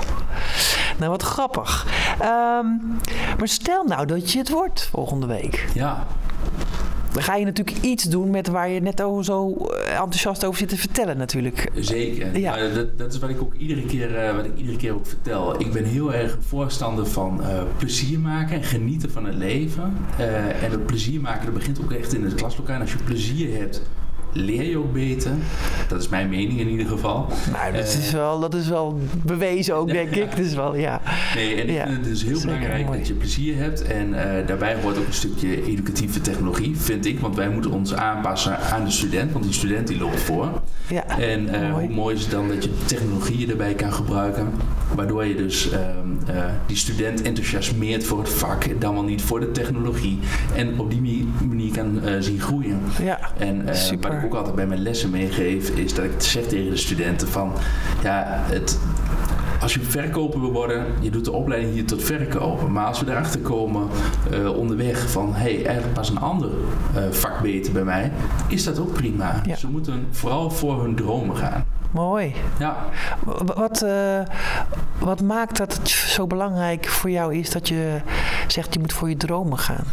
Nou, 0.99 1.11
wat 1.11 1.22
grappig. 1.22 1.87
Ehm, 2.20 2.66
maar 3.38 3.49
stel 3.49 3.84
nou 3.84 4.06
dat 4.06 4.32
je 4.32 4.38
het 4.38 4.50
wordt 4.50 4.88
volgende 4.92 5.26
week. 5.26 5.66
Ja, 5.75 6.06
Dan 7.12 7.22
ga 7.22 7.34
je 7.37 7.44
natuurlijk 7.44 7.78
iets 7.84 8.04
doen 8.04 8.30
met 8.30 8.49
waar 8.49 8.68
je 8.68 8.80
net 8.80 9.00
al 9.00 9.25
zo 9.25 9.54
eh, 9.56 9.90
enthousiast 9.90 10.44
over 10.44 10.58
zit 10.58 10.68
te 10.68 10.76
vertellen 10.76 11.16
natuurlijk. 11.16 11.70
Zeker. 11.75 12.38
Ja. 12.38 12.50
Maar 12.50 12.75
dat, 12.75 12.99
dat 12.99 13.12
is 13.12 13.18
wat 13.18 13.30
ik 13.30 13.40
ook 13.40 13.54
iedere 13.54 13.87
keer, 13.87 14.16
eh, 14.16 14.34
wat 14.37 14.44
ik 14.44 14.56
iedere 14.56 14.76
keer 14.76 14.94
ook 14.94 15.06
vertel. 15.06 15.61
Ik 15.61 15.72
ben 15.72 15.84
heel 15.84 16.14
erg 16.14 16.38
voorstander 16.40 17.06
van 17.06 17.42
eh, 17.42 17.62
plezier 17.76 18.18
maken 18.18 18.56
en 18.56 18.62
genieten 18.62 19.11
van 19.11 19.25
het 19.25 19.34
leven. 19.34 19.96
En 20.62 20.70
dat 20.70 20.87
plezier 20.87 21.20
maken, 21.20 21.44
dat 21.44 21.54
begint 21.54 21.80
ook 21.82 21.92
echt 21.92 22.14
in 22.14 22.25
het 22.25 22.34
klaslokaal. 22.34 22.75
En 22.75 22.80
als 22.80 22.92
je 22.92 22.99
plezier 23.04 23.58
hebt, 23.58 23.82
leer 24.32 24.62
je 24.70 24.78
ook 24.78 24.92
beter. 24.92 25.30
Dat 25.88 26.00
is 26.00 26.08
mijn 26.08 26.28
mening 26.28 26.60
in 26.60 26.68
ieder 26.68 26.86
geval. 26.86 27.26
Nou, 27.52 27.72
dat, 27.72 27.80
Eh, 27.94 27.98
is 27.98 28.10
wel, 28.12 28.40
dat 28.40 28.54
is 28.54 28.68
wel 28.68 28.98
bewezen 29.24 29.74
ook, 29.74 29.88
denk 29.88 30.10
ik. 30.10 30.36
Dus 30.42 30.54
wel, 30.54 30.76
ja. 30.76 31.00
Nee, 31.34 31.54
en 31.54 31.68
ik 31.68 31.74
Ja, 31.74 31.84
vind 31.86 31.96
het 31.96 32.04
dus 32.08 32.22
heel 32.24 32.36
zeker 32.36 32.46
belangrijk 32.54 32.86
mooi. 32.86 32.98
dat 32.98 33.06
je 33.06 33.14
plezier 33.14 33.56
hebt. 33.56 33.82
En 33.82 34.14
eh, 34.38 34.46
daarbij 34.46 34.76
hoort 34.82 34.98
ook 34.98 35.06
een 35.06 35.12
stukje 35.12 35.64
educatieve 35.64 36.20
technologie, 36.20 36.76
vind 36.76 37.06
ik. 37.06 37.20
Want 37.20 37.36
wij 37.36 37.48
moeten 37.48 37.70
ons 37.70 37.94
aanpassen 37.94 38.58
aan 38.58 38.84
de 38.84 38.90
student, 38.90 39.32
want 39.32 39.44
die 39.44 39.52
student 39.54 39.86
die 39.88 39.98
loopt 39.98 40.20
voor. 40.20 40.48
ja. 40.88 41.18
En 41.18 41.48
eh, 41.48 41.70
Mooi. 41.70 41.86
hoe 41.86 41.94
mooi 41.94 42.14
is 42.14 42.22
het 42.22 42.30
dan 42.30 42.48
dat 42.48 42.64
je 42.64 42.70
technologieën 42.84 43.50
erbij 43.50 43.74
kan 43.74 43.92
gebruiken. 43.92 44.50
Waardoor 44.94 45.24
je 45.24 45.34
dus 45.34 45.70
ehm, 45.70 45.80
eh, 46.36 46.44
die 46.66 46.76
student 46.76 47.22
enthousiasmeert 47.22 48.04
voor 48.04 48.18
het 48.18 48.28
vak, 48.28 48.80
dan 48.80 48.94
wel 48.94 49.02
niet 49.04 49.22
voor 49.22 49.40
de 49.40 49.50
technologie. 49.50 50.18
En 50.54 50.78
op 50.80 50.90
die 50.90 51.26
manier 51.48 51.72
kan 51.72 52.00
zien 52.20 52.40
groeien. 52.40 52.80
Ja, 53.02 53.18
En 53.38 53.76
Super. 53.76 54.22
Ik 54.23 54.33
ook 54.33 54.38
altijd 54.38 54.57
bij 54.57 54.67
mijn 54.67 54.83
lessen 54.83 55.11
meegeef, 55.11 55.69
is 55.69 55.95
dat 55.95 56.05
ik 56.05 56.12
zeg 56.19 56.45
tegen 56.47 56.71
de 56.71 56.76
studenten 56.76 57.29
van 57.29 57.52
ja, 58.02 58.25
het. 58.26 58.79
Als 59.61 59.75
je 59.75 59.81
verkoper 59.81 60.41
wil 60.41 60.52
worden, 60.52 60.87
je 61.00 61.11
doet 61.11 61.25
de 61.25 61.33
opleiding 61.33 61.73
hier 61.73 61.87
tot 61.87 62.02
verkopen. 62.02 62.73
Maar 62.73 62.87
als 62.87 63.00
we 63.00 63.11
erachter 63.11 63.41
komen 63.41 63.88
eh, 64.31 64.57
onderweg 64.57 65.11
van 65.11 65.35
hé, 65.35 65.41
hey, 65.55 65.64
eigenlijk 65.64 65.95
pas 65.95 66.11
een 66.11 66.19
ander 66.19 66.50
eh, 66.95 67.02
vak 67.11 67.41
beter 67.41 67.73
bij 67.73 67.85
mij, 67.85 68.12
is 68.49 68.64
dat 68.64 68.79
ook 68.79 68.93
prima. 68.93 69.41
Ja. 69.47 69.57
Ze 69.57 69.69
moeten 69.69 70.07
vooral 70.11 70.50
voor 70.50 70.83
hun 70.83 70.95
dromen 70.95 71.37
gaan. 71.37 71.64
mooi. 71.91 72.35
Ja, 72.59 72.76
Wat, 73.55 73.83
eh, 73.83 74.21
wat 74.99 75.23
maakt 75.23 75.57
dat 75.57 75.75
het 75.75 75.88
zo 75.88 76.26
belangrijk 76.26 76.87
voor 76.87 77.11
jou 77.11 77.35
is 77.35 77.50
dat 77.50 77.69
je 77.69 78.00
zegt 78.47 78.75
je 78.75 78.81
moet 78.81 78.93
voor 78.93 79.09
je 79.09 79.17
dromen 79.17 79.59
gaan? 79.59 79.85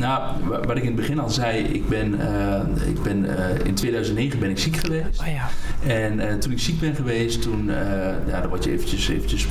Nou, 0.00 0.22
wa- 0.48 0.60
wat 0.60 0.76
ik 0.76 0.82
in 0.82 0.86
het 0.86 0.96
begin 0.96 1.18
al 1.18 1.30
zei, 1.30 1.58
ik 1.58 1.88
ben, 1.88 2.20
eh, 2.20 2.88
ik 2.88 3.02
ben 3.02 3.36
eh, 3.36 3.64
in 3.66 3.74
2009 3.74 4.38
ben 4.38 4.50
ik 4.50 4.58
ziek 4.58 4.76
geweest. 4.76 5.20
Oh 5.20 5.26
ja. 5.26 5.48
En 5.94 6.20
eh, 6.28 6.34
toen 6.34 6.52
ik 6.52 6.58
ziek 6.58 6.80
ben 6.80 6.94
geweest, 6.94 7.42
toen, 7.42 7.70
ja, 8.26 8.40
dan 8.40 8.48
word 8.48 8.64
je 8.64 8.70
eventjes, 8.72 9.08
eventjes 9.08 9.46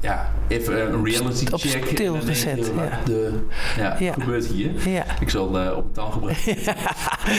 ja, 0.00 0.30
even 0.48 0.92
een 0.94 1.04
reality 1.04 1.46
Op 1.52 1.60
check. 1.60 1.84
stil 1.86 2.14
gezet, 2.20 2.70
ja. 2.76 2.98
de, 3.04 3.32
ja, 3.76 3.96
Ja. 3.98 4.12
gebeurt 4.12 4.46
hier? 4.46 4.70
Ja, 4.90 5.04
Ik 5.20 5.30
zal 5.30 5.44
op 5.46 5.52
mijn 5.52 5.92
taal 5.92 6.10
gebruiken. 6.10 6.54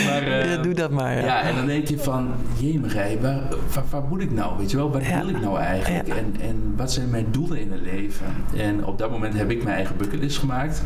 maar, 0.06 0.22
eh, 0.24 0.54
ja 0.56 0.62
doe 0.62 0.74
dat 0.74 0.92
maar. 0.92 1.16
Ja. 1.26 1.42
en 1.42 1.56
dan 1.56 1.66
denk 1.66 1.88
je 1.88 1.98
van, 2.00 2.28
jemig, 2.58 2.94
waar, 2.94 3.12
waar, 3.22 3.84
waar 3.90 4.02
moet 4.10 4.22
ik 4.22 4.32
nou? 4.32 4.58
Weet 4.58 4.72
je 4.72 4.78
wel, 4.78 4.92
wat 4.92 5.02
wil 5.20 5.30
ik 5.30 5.42
nou 5.42 5.60
eigenlijk? 5.60 6.08
En, 6.08 6.36
en 6.42 6.74
wat 6.76 6.92
zijn 6.92 7.10
mijn 7.10 7.26
doelen 7.32 7.60
in 7.60 7.72
het 7.72 7.82
leven? 7.82 8.26
En 8.58 8.86
op 8.86 8.98
dat 8.98 9.12
moment 9.12 9.34
heb 9.34 9.52
ik 9.52 9.64
mijn 9.64 9.76
eigen 9.76 9.98
bucketlist 9.98 10.38
gemaakt. 10.38 10.84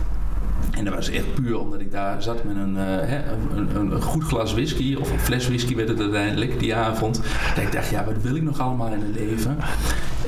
En 0.72 0.86
dat 0.86 0.94
was 0.94 1.10
echt 1.10 1.34
puur 1.34 1.60
omdat 1.60 1.80
ik 1.80 1.92
daar 1.92 2.24
zat 2.24 2.44
met 2.44 2.56
een, 2.56 2.78
eh, 2.78 2.84
hè, 2.86 3.32
een, 3.56 3.75
een, 3.75 4.01
goed 4.01 4.24
glas 4.24 4.54
whisky, 4.54 4.96
of 4.96 5.12
een 5.12 5.20
fles 5.20 5.48
whisky 5.48 5.75
werd 5.75 5.89
het 5.89 6.00
uiteindelijk 6.00 6.60
die 6.60 6.75
avond. 6.75 7.22
Dat 7.56 7.63
ik 7.63 7.72
dacht, 7.72 7.89
ja, 7.89 8.06
wat 8.06 8.22
wil 8.22 8.36
ik 8.36 8.44
nog 8.44 8.60
allemaal 8.60 8.94
in 8.94 9.01
het 9.01 9.16
leven? 9.16 9.58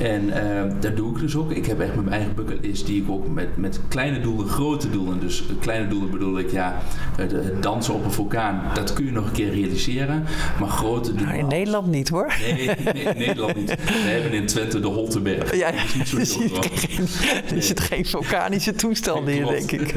En 0.02 0.24
uh, 0.24 0.72
dat 0.80 0.96
doe 0.96 1.14
ik 1.14 1.20
dus 1.20 1.36
ook. 1.36 1.50
Ik 1.50 1.66
heb 1.66 1.80
echt 1.80 1.94
mijn 1.94 2.08
eigen 2.08 2.34
bucketlist 2.34 2.86
die 2.86 3.02
ik 3.02 3.10
ook 3.10 3.28
met, 3.28 3.56
met 3.56 3.80
kleine 3.88 4.20
doelen, 4.20 4.48
grote 4.48 4.90
doelen. 4.90 5.20
Dus 5.20 5.44
kleine 5.60 5.88
doelen 5.88 6.10
bedoel 6.10 6.38
ik, 6.38 6.50
ja, 6.50 6.78
het, 7.16 7.62
dansen 7.62 7.94
op 7.94 8.04
een 8.04 8.12
vulkaan, 8.12 8.62
dat 8.74 8.92
kun 8.92 9.04
je 9.04 9.12
nog 9.12 9.26
een 9.26 9.32
keer 9.32 9.50
realiseren. 9.50 10.24
Maar 10.60 10.68
grote 10.68 11.08
doelen... 11.08 11.28
Nou, 11.28 11.38
in 11.38 11.46
Nederland 11.46 11.86
niet 11.86 12.08
hoor. 12.08 12.34
Nee, 12.40 12.70
nee, 12.92 13.04
in 13.04 13.18
Nederland 13.18 13.56
niet. 13.56 13.70
We 13.84 14.08
hebben 14.08 14.32
in 14.32 14.46
Twente 14.46 14.80
de 14.80 14.86
Holteberg. 14.86 15.56
Ja, 15.56 15.68
ja. 15.68 15.74
Er 16.18 16.26
zit, 16.26 16.58
geen, 16.60 17.56
er 17.56 17.62
zit 17.62 17.80
geen 17.80 18.06
vulkanische 18.06 18.74
toestand 18.74 19.28
in, 19.28 19.46
denk 19.46 19.70
ik. 19.70 19.94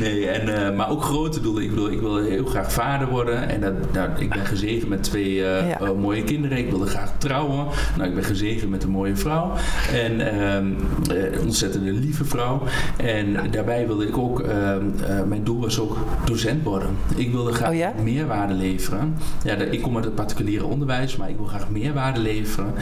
Nee, 0.00 0.28
en, 0.28 0.48
uh, 0.48 0.76
maar 0.76 0.90
ook 0.90 1.02
grote 1.02 1.40
doelen. 1.40 1.62
Ik 1.62 1.70
bedoel, 1.70 1.90
ik 1.90 2.00
wil 2.00 2.16
heel 2.16 2.44
graag 2.44 2.72
vader 2.72 3.08
worden. 3.08 3.48
En 3.48 3.60
dat, 3.60 3.92
nou, 3.92 4.10
ik 4.18 4.28
ben 4.28 4.46
gezegend 4.46 4.88
met 4.88 5.02
twee 5.02 5.30
uh, 5.30 5.68
ja. 5.68 5.80
uh, 5.82 5.92
mooie 5.92 6.24
kinderen. 6.24 6.58
Ik 6.58 6.70
wilde 6.70 6.86
graag 6.86 7.12
trouwen. 7.18 7.66
Nou, 7.96 8.08
ik 8.08 8.14
ben 8.14 8.24
gezegend 8.24 8.70
met 8.70 8.82
een 8.82 8.90
mooie 8.90 9.16
vrouw. 9.24 9.52
En 9.92 10.40
een 10.40 10.76
ehm, 11.08 11.40
ontzettende 11.40 11.92
lieve 11.92 12.24
vrouw. 12.24 12.62
En 12.96 13.50
daarbij 13.50 13.86
wilde 13.86 14.06
ik 14.06 14.18
ook, 14.18 14.40
ehm, 14.40 15.28
mijn 15.28 15.44
doel 15.44 15.60
was 15.60 15.80
ook 15.80 15.96
docent 16.24 16.64
worden. 16.64 16.96
Ik 17.16 17.32
wilde 17.32 17.52
graag 17.52 17.70
oh, 17.70 17.76
ja? 17.76 17.92
meerwaarde 18.02 18.54
leveren. 18.54 19.14
Ja, 19.44 19.54
ik 19.54 19.82
kom 19.82 19.96
uit 19.96 20.04
het 20.04 20.14
particuliere 20.14 20.64
onderwijs, 20.64 21.16
maar 21.16 21.28
ik 21.28 21.36
wil 21.36 21.46
graag 21.46 21.70
meerwaarde 21.70 22.20
leveren 22.20 22.72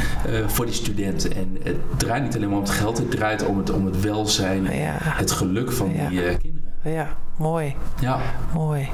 voor 0.46 0.64
die 0.64 0.74
studenten. 0.74 1.34
En 1.34 1.56
het 1.62 1.76
draait 1.96 2.22
niet 2.22 2.36
alleen 2.36 2.48
maar 2.48 2.58
om 2.58 2.64
het 2.64 2.72
geld, 2.72 2.98
het 2.98 3.10
draait 3.10 3.46
om 3.46 3.58
het, 3.58 3.70
om 3.70 3.86
het 3.86 4.00
welzijn, 4.00 4.62
ja. 4.62 4.96
het 4.98 5.30
geluk 5.30 5.72
van 5.72 5.92
die 5.92 6.36
kinderen. 6.36 6.70
Ja, 6.84 7.16
mooi. 7.36 7.74
Ja. 8.00 8.20
Mooi. 8.54 8.88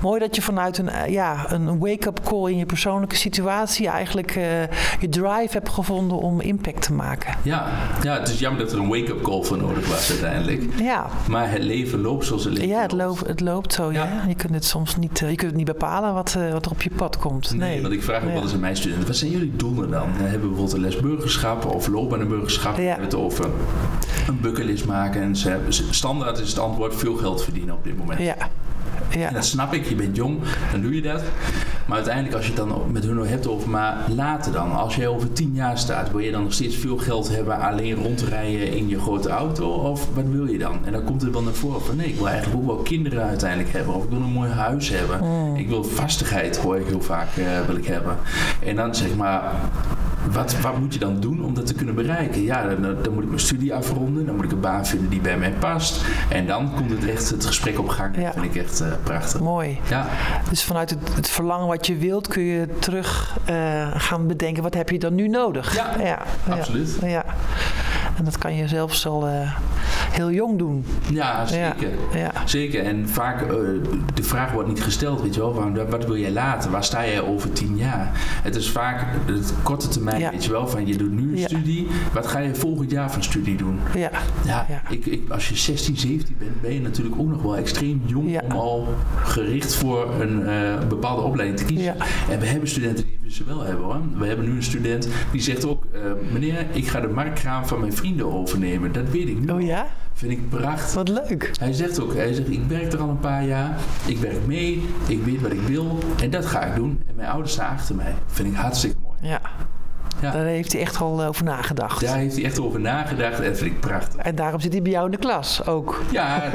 Mooi 0.00 0.20
dat 0.20 0.36
je 0.36 0.42
vanuit 0.42 0.78
een, 0.78 1.12
ja, 1.12 1.52
een 1.52 1.78
wake-up 1.78 2.20
call 2.24 2.50
in 2.50 2.56
je 2.56 2.66
persoonlijke 2.66 3.16
situatie 3.16 3.88
eigenlijk 3.88 4.36
uh, 4.36 4.44
je 5.00 5.08
drive 5.08 5.48
hebt 5.50 5.68
gevonden 5.68 6.18
om 6.18 6.40
impact 6.40 6.82
te 6.82 6.92
maken. 6.92 7.36
Ja, 7.42 7.66
ja 8.02 8.18
het 8.18 8.28
is 8.28 8.38
jammer 8.38 8.62
dat 8.62 8.72
er 8.72 8.78
een 8.78 8.88
wake-up 8.88 9.22
call 9.22 9.42
voor 9.42 9.58
nodig 9.58 9.88
was 9.88 10.10
uiteindelijk. 10.10 10.62
Ja. 10.82 11.06
Maar 11.28 11.50
het 11.50 11.62
leven 11.62 12.00
loopt 12.00 12.26
zoals 12.26 12.44
het 12.44 12.52
leven 12.52 12.68
Ja, 12.68 12.82
het 12.82 12.92
loopt, 12.92 13.26
het 13.26 13.40
loopt 13.40 13.72
zo. 13.72 13.92
Ja. 13.92 14.04
ja. 14.04 14.24
Je 14.28 14.34
kunt 14.34 14.54
het 14.54 14.64
soms 14.64 14.96
niet, 14.96 15.18
je 15.18 15.26
kunt 15.26 15.40
het 15.40 15.54
niet 15.54 15.66
bepalen 15.66 16.14
wat, 16.14 16.34
uh, 16.38 16.52
wat 16.52 16.64
er 16.64 16.70
op 16.70 16.82
je 16.82 16.90
pad 16.90 17.18
komt. 17.18 17.50
Nee, 17.50 17.58
nee. 17.58 17.82
want 17.82 17.94
ik 17.94 18.02
vraag 18.02 18.24
ook 18.24 18.32
wel 18.32 18.42
eens 18.42 18.52
aan 18.52 18.60
mijn 18.60 18.76
studenten, 18.76 19.06
wat 19.06 19.16
zijn 19.16 19.30
jullie 19.30 19.56
doelen 19.56 19.90
dan? 19.90 20.08
hebben 20.10 20.32
we 20.32 20.38
bijvoorbeeld 20.38 20.72
een 20.72 20.80
les 20.80 20.96
burgerschap 20.96 21.64
of 21.64 21.86
loopbaan 21.86 22.20
en 22.20 22.28
burgerschap. 22.28 22.76
Ja. 22.76 22.82
We 22.82 22.88
hebben 22.88 23.04
het 23.04 23.14
over 23.14 23.44
een 24.26 24.40
bucketlist 24.40 24.86
maken. 24.86 25.22
En 25.22 25.36
ze 25.36 25.48
hebben, 25.48 25.72
standaard 25.72 26.38
is 26.38 26.48
het 26.48 26.58
antwoord 26.58 26.94
veel 26.94 27.14
geld 27.14 27.44
verdienen 27.44 27.74
op 27.80 27.86
dit 27.86 27.98
moment. 27.98 28.20
Ja. 28.20 28.36
Ja. 29.18 29.28
En 29.28 29.34
dat 29.34 29.44
snap 29.44 29.72
ik, 29.72 29.88
je 29.88 29.94
bent 29.94 30.16
jong, 30.16 30.38
dan 30.72 30.80
doe 30.80 30.94
je 30.94 31.02
dat. 31.02 31.22
Maar 31.86 31.96
uiteindelijk 31.96 32.36
als 32.36 32.46
je 32.46 32.52
het 32.52 32.68
dan 32.68 32.92
met 32.92 33.04
hun 33.04 33.26
hebt 33.26 33.48
over, 33.48 33.70
maar 33.70 33.96
later 34.08 34.52
dan, 34.52 34.72
als 34.72 34.96
je 34.96 35.08
over 35.08 35.32
tien 35.32 35.54
jaar 35.54 35.78
staat, 35.78 36.10
wil 36.10 36.20
je 36.20 36.30
dan 36.30 36.42
nog 36.42 36.52
steeds 36.52 36.76
veel 36.76 36.96
geld 36.96 37.28
hebben 37.28 37.58
alleen 37.60 37.94
rondrijden 37.94 38.72
in 38.72 38.88
je 38.88 39.00
grote 39.00 39.28
auto? 39.28 39.68
Of 39.68 40.14
wat 40.14 40.24
wil 40.24 40.46
je 40.46 40.58
dan? 40.58 40.78
En 40.84 40.92
dan 40.92 41.04
komt 41.04 41.22
het 41.22 41.32
wel 41.32 41.42
naar 41.42 41.52
voren 41.52 41.82
van 41.82 41.96
nee, 41.96 42.06
ik 42.06 42.16
wil 42.16 42.28
eigenlijk 42.28 42.60
ook 42.60 42.66
wel 42.66 42.76
kinderen 42.76 43.24
uiteindelijk 43.24 43.72
hebben. 43.72 43.94
Of 43.94 44.04
ik 44.04 44.10
wil 44.10 44.18
een 44.18 44.32
mooi 44.32 44.50
huis 44.50 44.88
hebben. 44.88 45.20
Mm. 45.22 45.56
Ik 45.56 45.68
wil 45.68 45.84
vastigheid, 45.84 46.56
hoor 46.56 46.76
ik 46.76 46.86
heel 46.86 47.02
vaak, 47.02 47.36
uh, 47.36 47.60
wil 47.66 47.76
ik 47.76 47.86
hebben. 47.86 48.16
En 48.64 48.76
dan 48.76 48.94
zeg 48.94 49.16
maar, 49.16 49.54
wat, 50.28 50.60
wat 50.60 50.78
moet 50.78 50.92
je 50.92 50.98
dan 50.98 51.20
doen 51.20 51.44
om 51.44 51.54
dat 51.54 51.66
te 51.66 51.74
kunnen 51.74 51.94
bereiken? 51.94 52.42
Ja, 52.42 52.62
dan, 52.62 52.82
dan, 53.02 53.14
moet 53.14 53.22
ik 53.22 53.28
mijn 53.28 53.40
studie 53.40 53.74
afronden. 53.74 54.26
Dan 54.26 54.36
moet 54.36 54.44
ik 54.44 54.52
een 54.52 54.60
baan 54.60 54.86
vinden 54.86 55.08
die 55.08 55.20
bij 55.20 55.38
mij 55.38 55.50
past. 55.50 56.04
En 56.28 56.46
dan 56.46 56.74
komt 56.74 56.90
het 56.90 57.08
echt 57.08 57.30
het 57.30 57.46
gesprek 57.46 57.78
op 57.78 57.88
gang. 57.88 58.16
Ja. 58.16 58.22
Dat 58.22 58.32
vind 58.32 58.54
ik 58.54 58.62
echt 58.62 58.80
uh, 58.80 58.88
prachtig. 59.02 59.40
Mooi. 59.40 59.78
Ja. 59.88 60.06
Dus 60.48 60.64
vanuit 60.64 60.90
het, 60.90 61.14
het, 61.14 61.28
verlangen 61.28 61.66
wat 61.66 61.86
je 61.86 61.96
wilt, 61.96 62.28
kun 62.28 62.42
je 62.42 62.68
terug 62.78 63.36
uh, 63.50 63.90
gaan 63.94 64.26
bedenken. 64.26 64.62
Wat 64.62 64.74
heb 64.74 64.90
je 64.90 64.98
dan 64.98 65.14
nu 65.14 65.28
nodig? 65.28 65.74
Ja, 65.74 65.90
ja. 66.02 66.22
absoluut. 66.48 66.98
Ja. 67.02 67.24
En 68.18 68.24
dat 68.24 68.38
kan 68.38 68.54
je 68.54 68.68
zelfs 68.68 69.06
al 69.06 69.28
uh, 69.28 69.56
heel 70.10 70.30
jong 70.30 70.58
doen. 70.58 70.84
Ja, 71.12 71.46
zeker. 71.46 71.90
Ja. 72.14 72.32
Zeker. 72.44 72.84
En 72.84 73.08
vaak, 73.08 73.42
uh, 73.42 73.48
de 74.14 74.22
vraag 74.22 74.52
wordt 74.52 74.68
niet 74.68 74.82
gesteld, 74.82 75.22
weet 75.22 75.34
je 75.34 75.40
wel. 75.40 75.54
Van, 75.54 75.88
wat 75.90 76.06
wil 76.06 76.16
jij 76.16 76.30
later? 76.30 76.70
Waar 76.70 76.84
sta 76.84 77.06
jij 77.06 77.20
over 77.20 77.52
tien 77.52 77.76
jaar? 77.76 78.10
Het 78.42 78.56
is 78.56 78.70
vaak 78.70 79.06
het 79.26 79.54
korte 79.62 79.88
termijn, 79.88 80.30
weet 80.30 80.44
je 80.44 80.50
wel. 80.50 80.68
Van, 80.68 80.86
je 80.86 80.96
doet 80.96 81.12
nu 81.12 81.32
een 81.32 81.44
studie. 81.48 81.86
Wat 82.12 82.26
ga 82.26 82.38
je 82.38 82.54
volgend 82.54 82.90
jaar 82.90 83.10
van 83.10 83.22
studie 83.22 83.56
doen? 83.56 83.78
Ja. 83.94 84.10
Ja, 84.44 84.66
Ik, 84.88 85.06
ik, 85.06 85.30
als 85.30 85.48
je 85.48 85.56
16, 85.56 85.96
17 85.96 86.36
bent, 86.38 86.60
ben 86.60 86.72
je 86.72 86.80
natuurlijk 86.80 87.20
ook 87.20 87.28
nog 87.28 87.42
wel 87.42 87.56
extreem 87.56 88.02
jong 88.06 88.40
om 88.42 88.50
al 88.50 88.88
gericht 89.24 89.74
voor 89.74 90.14
een 90.20 90.40
uh, 90.40 90.88
bepaalde 90.88 91.22
opleiding 91.22 91.58
te 91.58 91.64
kiezen. 91.64 91.94
En 92.30 92.40
we 92.40 92.46
hebben 92.46 92.68
studenten 92.68 93.04
die 93.22 93.32
ze 93.32 93.44
wel 93.44 93.60
hebben 93.62 93.84
hoor. 93.84 94.00
We 94.18 94.26
hebben 94.26 94.44
nu 94.44 94.56
een 94.56 94.62
student 94.62 95.08
die 95.32 95.40
zegt 95.40 95.66
ook, 95.66 95.84
meneer, 96.32 96.66
ik 96.72 96.86
ga 96.88 97.00
de 97.00 97.08
marktkraam 97.08 97.66
van 97.66 97.80
mijn 97.80 97.92
vrienden 97.92 98.32
overnemen. 98.32 98.92
Dat 98.92 99.10
weet 99.10 99.28
ik 99.28 99.38
nu. 99.38 99.52
Oh 99.52 99.62
ja? 99.62 99.86
Vind 100.20 100.32
ik 100.32 100.48
prachtig. 100.48 100.94
Wat 100.94 101.08
leuk. 101.08 101.50
Hij 101.60 101.72
zegt 101.72 102.00
ook, 102.00 102.14
hij 102.14 102.32
zegt, 102.32 102.50
ik 102.50 102.64
werk 102.68 102.92
er 102.92 103.00
al 103.00 103.08
een 103.08 103.18
paar 103.18 103.44
jaar. 103.44 103.78
Ik 104.06 104.18
werk 104.18 104.46
mee. 104.46 104.86
Ik 105.06 105.24
weet 105.24 105.40
wat 105.40 105.52
ik 105.52 105.60
wil. 105.60 105.98
En 106.22 106.30
dat 106.30 106.46
ga 106.46 106.62
ik 106.64 106.74
doen. 106.74 107.02
En 107.08 107.14
mijn 107.14 107.28
ouders 107.28 107.52
staan 107.52 107.74
achter 107.74 107.94
mij. 107.94 108.14
Vind 108.26 108.48
ik 108.48 108.54
hartstikke 108.54 108.96
mooi. 109.02 109.16
Ja. 109.20 109.40
Ja. 110.20 110.30
Daar 110.30 110.44
heeft 110.44 110.72
hij 110.72 110.80
echt 110.80 111.00
al 111.00 111.24
over 111.24 111.44
nagedacht. 111.44 112.00
Daar 112.00 112.16
heeft 112.16 112.34
hij 112.36 112.44
echt 112.44 112.60
over 112.60 112.80
nagedacht 112.80 113.38
en 113.38 113.44
dat 113.44 113.58
vind 113.58 113.70
ik 113.70 113.80
prachtig. 113.80 114.20
En 114.20 114.34
daarom 114.34 114.60
zit 114.60 114.72
hij 114.72 114.82
bij 114.82 114.92
jou 114.92 115.04
in 115.04 115.10
de 115.10 115.16
klas 115.16 115.66
ook. 115.66 116.02
Ja, 116.12 116.50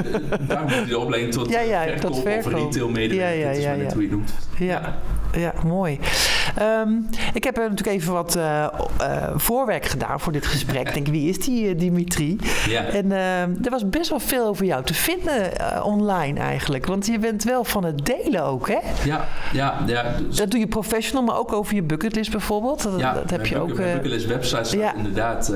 daarom 0.48 0.68
moet 0.68 0.76
hij 0.76 0.86
de 0.86 1.00
opleiding 1.00 1.34
tot 1.34 1.50
ja, 1.50 1.60
ja, 1.60 1.84
verkoop, 1.84 2.12
tot 2.12 2.22
verkoop. 2.22 2.54
of 2.54 2.60
retail 2.60 2.90
medewerker. 2.90 3.40
Ja, 3.40 3.44
ja, 3.44 3.48
dat 3.48 3.58
is 3.58 3.66
maar 3.66 3.78
net 3.78 3.94
hoe 3.94 4.02
je 4.02 4.10
doet. 4.10 4.32
Ja, 4.58 4.96
ja 5.32 5.54
mooi. 5.64 6.00
Um, 6.60 7.10
ik 7.34 7.44
heb 7.44 7.56
natuurlijk 7.56 7.88
even 7.88 8.14
wat 8.14 8.36
uh, 8.36 8.68
uh, 9.02 9.28
voorwerk 9.36 9.86
gedaan 9.86 10.20
voor 10.20 10.32
dit 10.32 10.46
gesprek. 10.46 10.88
Ik 10.88 10.94
denk, 10.94 11.08
wie 11.08 11.30
is 11.30 11.40
die 11.40 11.76
Dimitri? 11.76 12.38
Ja. 12.68 12.84
En 12.84 13.12
er 13.12 13.70
was 13.70 13.90
best 13.90 14.10
wel 14.10 14.20
veel 14.20 14.48
over 14.48 14.66
jou 14.66 14.84
te 14.84 14.94
vinden 14.94 15.52
online 15.84 16.40
eigenlijk. 16.40 16.86
Want 16.86 17.06
je 17.06 17.20
bent 17.20 17.44
wel 17.44 17.64
van 17.64 17.84
het 17.84 18.06
delen 18.06 18.44
ook, 18.44 18.68
hè? 18.68 18.80
Ja, 19.04 19.28
ja. 19.54 19.78
ja 19.86 20.14
dus... 20.28 20.36
Dat 20.36 20.52
doe 20.52 20.60
je 20.60 20.68
professional, 20.68 21.24
maar 21.24 21.38
ook 21.38 21.54
over 21.54 21.76
je 21.76 21.84
bucketlist 21.84 22.32
bijvoorbeeld. 22.32 22.84
Dat, 22.84 23.00
ja, 23.00 23.14
dat 23.14 23.30
heb 23.30 23.46
je 23.46 23.60
ook. 23.60 23.74
Mijn 23.74 23.94
bucketlist 23.94 24.26
website 24.26 24.64
staat 24.64 24.80
ja. 24.80 24.96
inderdaad, 24.96 25.54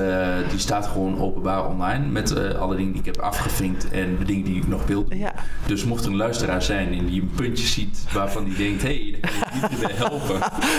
die 0.50 0.60
staat 0.60 0.88
gewoon 0.88 1.20
openbaar 1.20 1.68
online. 1.68 2.08
Met 2.08 2.58
alle 2.58 2.76
dingen 2.76 2.92
die 2.92 3.02
ik 3.02 3.06
heb 3.06 3.18
afgevinkt 3.18 3.90
en 3.90 4.18
de 4.20 4.26
dingen 4.26 4.44
die 4.44 4.58
ik 4.58 4.68
nog 4.68 4.86
wil 4.86 5.06
doen. 5.08 5.18
Ja. 5.18 5.34
Dus 5.66 5.86
mocht 5.86 6.06
er 6.06 6.12
een 6.12 6.18
luisteraar 6.18 6.62
zijn 6.62 7.06
die 7.06 7.22
een 7.22 7.32
puntje 7.36 7.68
ziet 7.68 8.06
waarvan 8.14 8.44
die 8.44 8.56
denkt, 8.56 8.82
hé, 8.82 8.88
hey, 8.88 9.18
daar 9.22 9.32
kan 9.52 9.64
ik 9.64 9.70
niet 9.70 9.80
bij 9.80 9.96
helpen. 9.96 10.40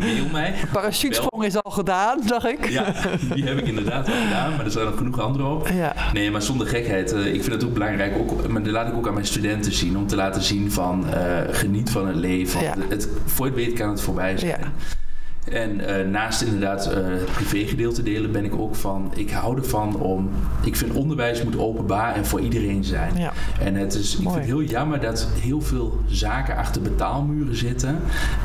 Mail 0.00 0.26
mij. 0.32 0.54
Parachutesprong 0.72 1.44
is 1.44 1.62
al 1.62 1.70
gedaan, 1.70 2.18
zag 2.26 2.44
ik. 2.44 2.68
Ja, 2.68 2.92
die 3.34 3.44
heb 3.44 3.58
ik 3.58 3.66
inderdaad 3.66 4.08
al 4.08 4.14
gedaan, 4.24 4.56
maar 4.56 4.64
er 4.64 4.70
zijn 4.70 4.84
nog 4.84 4.96
genoeg 4.96 5.20
andere 5.20 5.44
op. 5.44 5.68
Ja. 5.68 5.94
Nee, 6.12 6.30
maar 6.30 6.42
zonder 6.42 6.66
gekheid. 6.66 7.12
Uh, 7.12 7.26
ik 7.26 7.42
vind 7.42 7.54
het 7.54 7.64
ook 7.64 7.72
belangrijk, 7.72 8.18
ook, 8.18 8.48
maar 8.48 8.62
dat 8.62 8.72
laat 8.72 8.88
ik 8.88 8.94
ook 8.94 9.06
aan 9.06 9.14
mijn 9.14 9.26
studenten 9.26 9.72
zien, 9.72 9.96
om 9.96 10.06
te 10.06 10.16
laten 10.16 10.42
zien 10.42 10.72
van 10.72 11.04
uh, 11.14 11.38
geniet 11.50 11.90
van 11.90 12.06
het 12.06 12.16
leven. 12.16 12.62
Ja. 12.62 12.74
Het, 12.88 13.08
voor 13.24 13.46
je 13.46 13.52
het 13.52 13.64
weet 13.64 13.72
kan 13.78 13.88
het 13.88 14.00
voorbij 14.00 14.38
zijn. 14.38 14.60
Ja. 14.60 14.72
En 15.50 15.80
uh, 15.80 16.08
naast 16.10 16.42
inderdaad 16.42 16.86
uh, 16.86 16.94
het 16.94 17.32
privégedeelte 17.32 18.02
delen 18.02 18.32
ben 18.32 18.44
ik 18.44 18.54
ook 18.54 18.74
van, 18.74 19.12
ik 19.14 19.30
hou 19.30 19.56
ervan 19.56 19.96
om, 19.96 20.30
ik 20.64 20.76
vind 20.76 20.92
onderwijs 20.92 21.42
moet 21.42 21.58
openbaar 21.58 22.14
en 22.14 22.26
voor 22.26 22.40
iedereen 22.40 22.84
zijn. 22.84 23.12
Ja. 23.16 23.32
En 23.60 23.74
het 23.74 23.94
is, 23.94 24.14
ik 24.16 24.20
vind 24.20 24.34
het 24.34 24.44
heel 24.44 24.62
jammer 24.62 25.00
dat 25.00 25.28
heel 25.40 25.60
veel 25.60 26.00
zaken 26.06 26.56
achter 26.56 26.82
betaalmuren 26.82 27.56
zitten, 27.56 27.98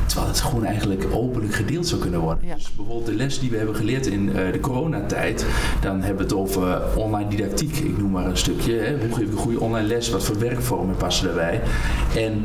terwijl 0.06 0.28
het 0.28 0.40
gewoon 0.40 0.64
eigenlijk 0.64 1.06
openlijk 1.12 1.54
gedeeld 1.54 1.86
zou 1.86 2.00
kunnen 2.00 2.20
worden. 2.20 2.46
Ja. 2.46 2.54
Dus 2.54 2.72
bijvoorbeeld 2.76 3.06
de 3.06 3.14
les 3.14 3.38
die 3.38 3.50
we 3.50 3.56
hebben 3.56 3.76
geleerd 3.76 4.06
in 4.06 4.26
uh, 4.26 4.52
de 4.52 4.60
coronatijd, 4.60 5.46
dan 5.80 6.00
hebben 6.00 6.16
we 6.16 6.22
het 6.22 6.32
over 6.32 6.96
online 6.96 7.30
didactiek, 7.30 7.76
ik 7.76 7.98
noem 7.98 8.10
maar 8.10 8.26
een 8.26 8.36
stukje. 8.36 8.72
Hè. 8.72 8.98
Hoe 8.98 9.14
geef 9.14 9.24
ik 9.24 9.32
een 9.32 9.38
goede 9.38 9.60
online 9.60 9.88
les, 9.88 10.10
wat 10.10 10.24
voor 10.24 10.38
werkvormen 10.38 10.96
passen 10.96 11.26
daarbij? 11.26 11.60
En 12.16 12.44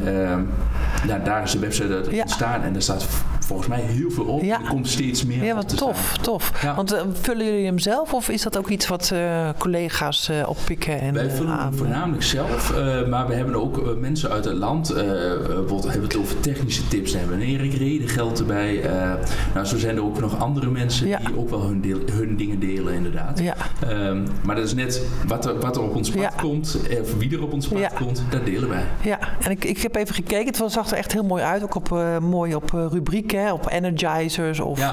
nou, 1.14 1.26
daar 1.26 1.44
is 1.44 1.52
de 1.52 1.60
website 1.60 1.94
uit 1.94 2.08
ontstaan. 2.08 2.62
En 2.62 2.64
en 2.64 2.74
daar 2.74 2.82
staat 2.82 3.08
volgens 3.46 3.68
mij 3.68 3.82
heel 3.82 4.12
veel 4.12 4.26
op. 4.26 4.42
Ja. 4.44 4.62
Er 4.62 4.68
komt 4.70 4.88
steeds 4.88 5.26
meer 5.26 5.44
Ja, 5.44 5.56
wat 5.56 5.78
tof, 5.78 6.10
staan. 6.12 6.24
tof. 6.24 6.52
Ja. 6.62 6.76
Want 6.76 6.92
eh, 6.92 7.02
vullen 7.22 7.46
jullie 7.46 7.66
hem 7.66 7.80
zelf 7.80 8.14
of 8.14 8.30
is 8.30 8.42
dat 8.42 8.58
ook 8.58 8.70
iets 8.70 8.88
wat 8.88 9.10
eh, 9.14 9.50
collega's 9.58 10.30
eh, 10.30 10.50
oppikken 10.50 11.00
en 11.00 11.14
Wij 11.14 11.30
vullen 11.30 11.60
hem 11.60 11.74
voornamelijk 11.74 12.24
zelf, 12.24 12.74
maar 13.10 13.28
we 13.28 13.34
hebben 13.34 13.56
ook 13.56 13.96
mensen 14.00 14.30
uit 14.30 14.46
het 14.46 14.54
land. 14.58 14.94
bijvoorbeeld 14.94 15.84
hebben 15.84 16.02
we 16.02 16.08
het 16.08 16.18
over 16.18 16.40
technische 16.40 16.88
tips. 16.88 17.12
Dan 17.12 17.20
hebben 17.20 17.38
we 17.38 17.46
Erik 17.46 17.74
Reden 17.74 18.08
geld 18.10 18.40
erbij. 18.40 18.82
Nou, 19.54 19.66
zo 19.66 19.78
zijn 19.78 19.96
er 19.96 20.04
ook 20.04 20.20
nog 20.20 20.40
andere 20.40 20.70
mensen 20.70 21.08
Ja. 21.08 21.18
die 21.18 21.38
ook 21.38 21.50
wel 21.50 21.62
hun, 21.64 21.82
deel- 21.82 22.00
hun 22.12 22.38
dingen 22.38 22.60
delen, 22.60 22.94
inderdaad. 22.94 23.40
Ja, 23.40 23.56
Ehm, 23.88 24.22
maar 24.44 24.56
dat 24.56 24.66
is 24.66 24.74
net 24.74 25.02
wat 25.28 25.46
er, 25.46 25.60
wat 25.60 25.76
er 25.76 25.82
op 25.82 25.96
ons 25.96 26.10
pad 26.10 26.36
komt, 26.36 26.78
of 27.02 27.18
wie 27.18 27.32
er 27.36 27.44
op 27.44 27.54
ons 27.54 27.68
pad 27.68 27.94
komt, 27.94 28.24
dat 28.30 28.46
delen 28.46 28.70
wij. 28.70 28.84
ja. 29.02 29.20
en 29.42 29.52
ik, 29.52 29.66
ik 29.66 29.82
heb 29.82 29.96
even 29.96 30.16
gekeken. 30.16 30.46
Het 30.46 30.58
was- 30.58 30.74
zag 30.74 30.92
er 30.92 30.98
echt 30.98 31.12
heel 31.14 31.24
mooi 31.24 31.44
uit. 31.44 31.64
Ook 31.64 31.76
op, 31.76 31.90
mooi 32.22 32.56
op 32.56 32.70
rubrieken, 32.72 33.33
hè, 33.38 33.54
op 33.54 33.70
energizers 33.72 34.60
of 34.60 34.80
Ja. 34.80 34.92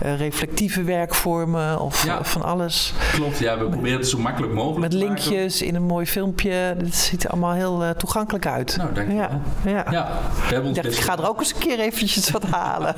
eh, 0.00 0.12
eh, 0.12 0.18
reflectieve 0.18 0.82
werkvormen 0.82 1.80
of 1.80 2.04
Ja. 2.04 2.24
van 2.24 2.42
alles. 2.42 2.92
Klopt, 3.12 3.38
ja, 3.38 3.58
we 3.58 3.68
proberen 3.68 3.98
het 3.98 4.08
zo 4.08 4.18
makkelijk 4.18 4.52
mogelijk 4.52 4.80
Met 4.80 4.92
linkjes 4.92 5.62
in 5.62 5.74
een 5.74 5.82
mooi 5.82 6.06
filmpje. 6.06 6.50
Het 6.50 6.94
ziet 6.94 7.24
er 7.24 7.30
allemaal 7.30 7.52
heel 7.52 7.84
eh, 7.84 7.90
toegankelijk 7.90 8.46
uit. 8.46 8.76
Nou, 8.76 8.92
dankjewel. 8.92 9.28
Ja, 9.64 9.70
ja. 9.70 9.84
Ja, 9.90 10.08
we 10.48 10.52
hebben 10.52 10.68
ons 10.70 10.80
best 10.80 10.98
ik 10.98 11.04
ga 11.04 11.18
er 11.18 11.28
ook 11.28 11.38
eens 11.38 11.54
een 11.54 11.60
keer 11.60 11.78
eventjes 11.80 12.30
wat 12.30 12.42
halen. 12.56 12.94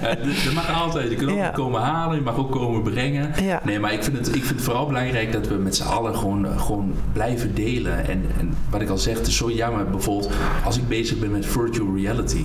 Dat 0.00 0.52
mag 0.54 0.82
altijd. 0.82 1.10
Je 1.10 1.16
kunt 1.16 1.30
ook 1.30 1.54
komen 1.54 1.80
halen, 1.80 2.16
je 2.16 2.22
mag 2.22 2.36
ook 2.36 2.50
komen 2.50 2.82
brengen. 2.82 3.30
Nee, 3.64 3.78
maar 3.80 3.92
ik 3.92 4.04
vind, 4.04 4.16
het, 4.16 4.26
ik 4.28 4.44
vind 4.44 4.48
het 4.56 4.62
vooral 4.62 4.86
belangrijk 4.86 5.32
dat 5.32 5.46
we 5.48 5.54
met 5.54 5.76
z'n 5.76 5.82
allen 5.86 6.16
gewoon, 6.16 6.46
gewoon 6.60 6.94
blijven 7.12 7.54
delen. 7.54 8.06
En, 8.08 8.24
en 8.38 8.54
wat 8.70 8.80
ik 8.80 8.88
al 8.88 8.98
zeg, 8.98 9.16
het 9.18 9.26
is 9.26 9.36
zo 9.36 9.50
jammer 9.50 9.90
bijvoorbeeld 9.90 10.30
als 10.64 10.76
ik 10.76 10.88
bezig 10.88 11.18
ben 11.18 11.30
met 11.30 11.46
virtual 11.46 11.96
reality. 11.96 12.44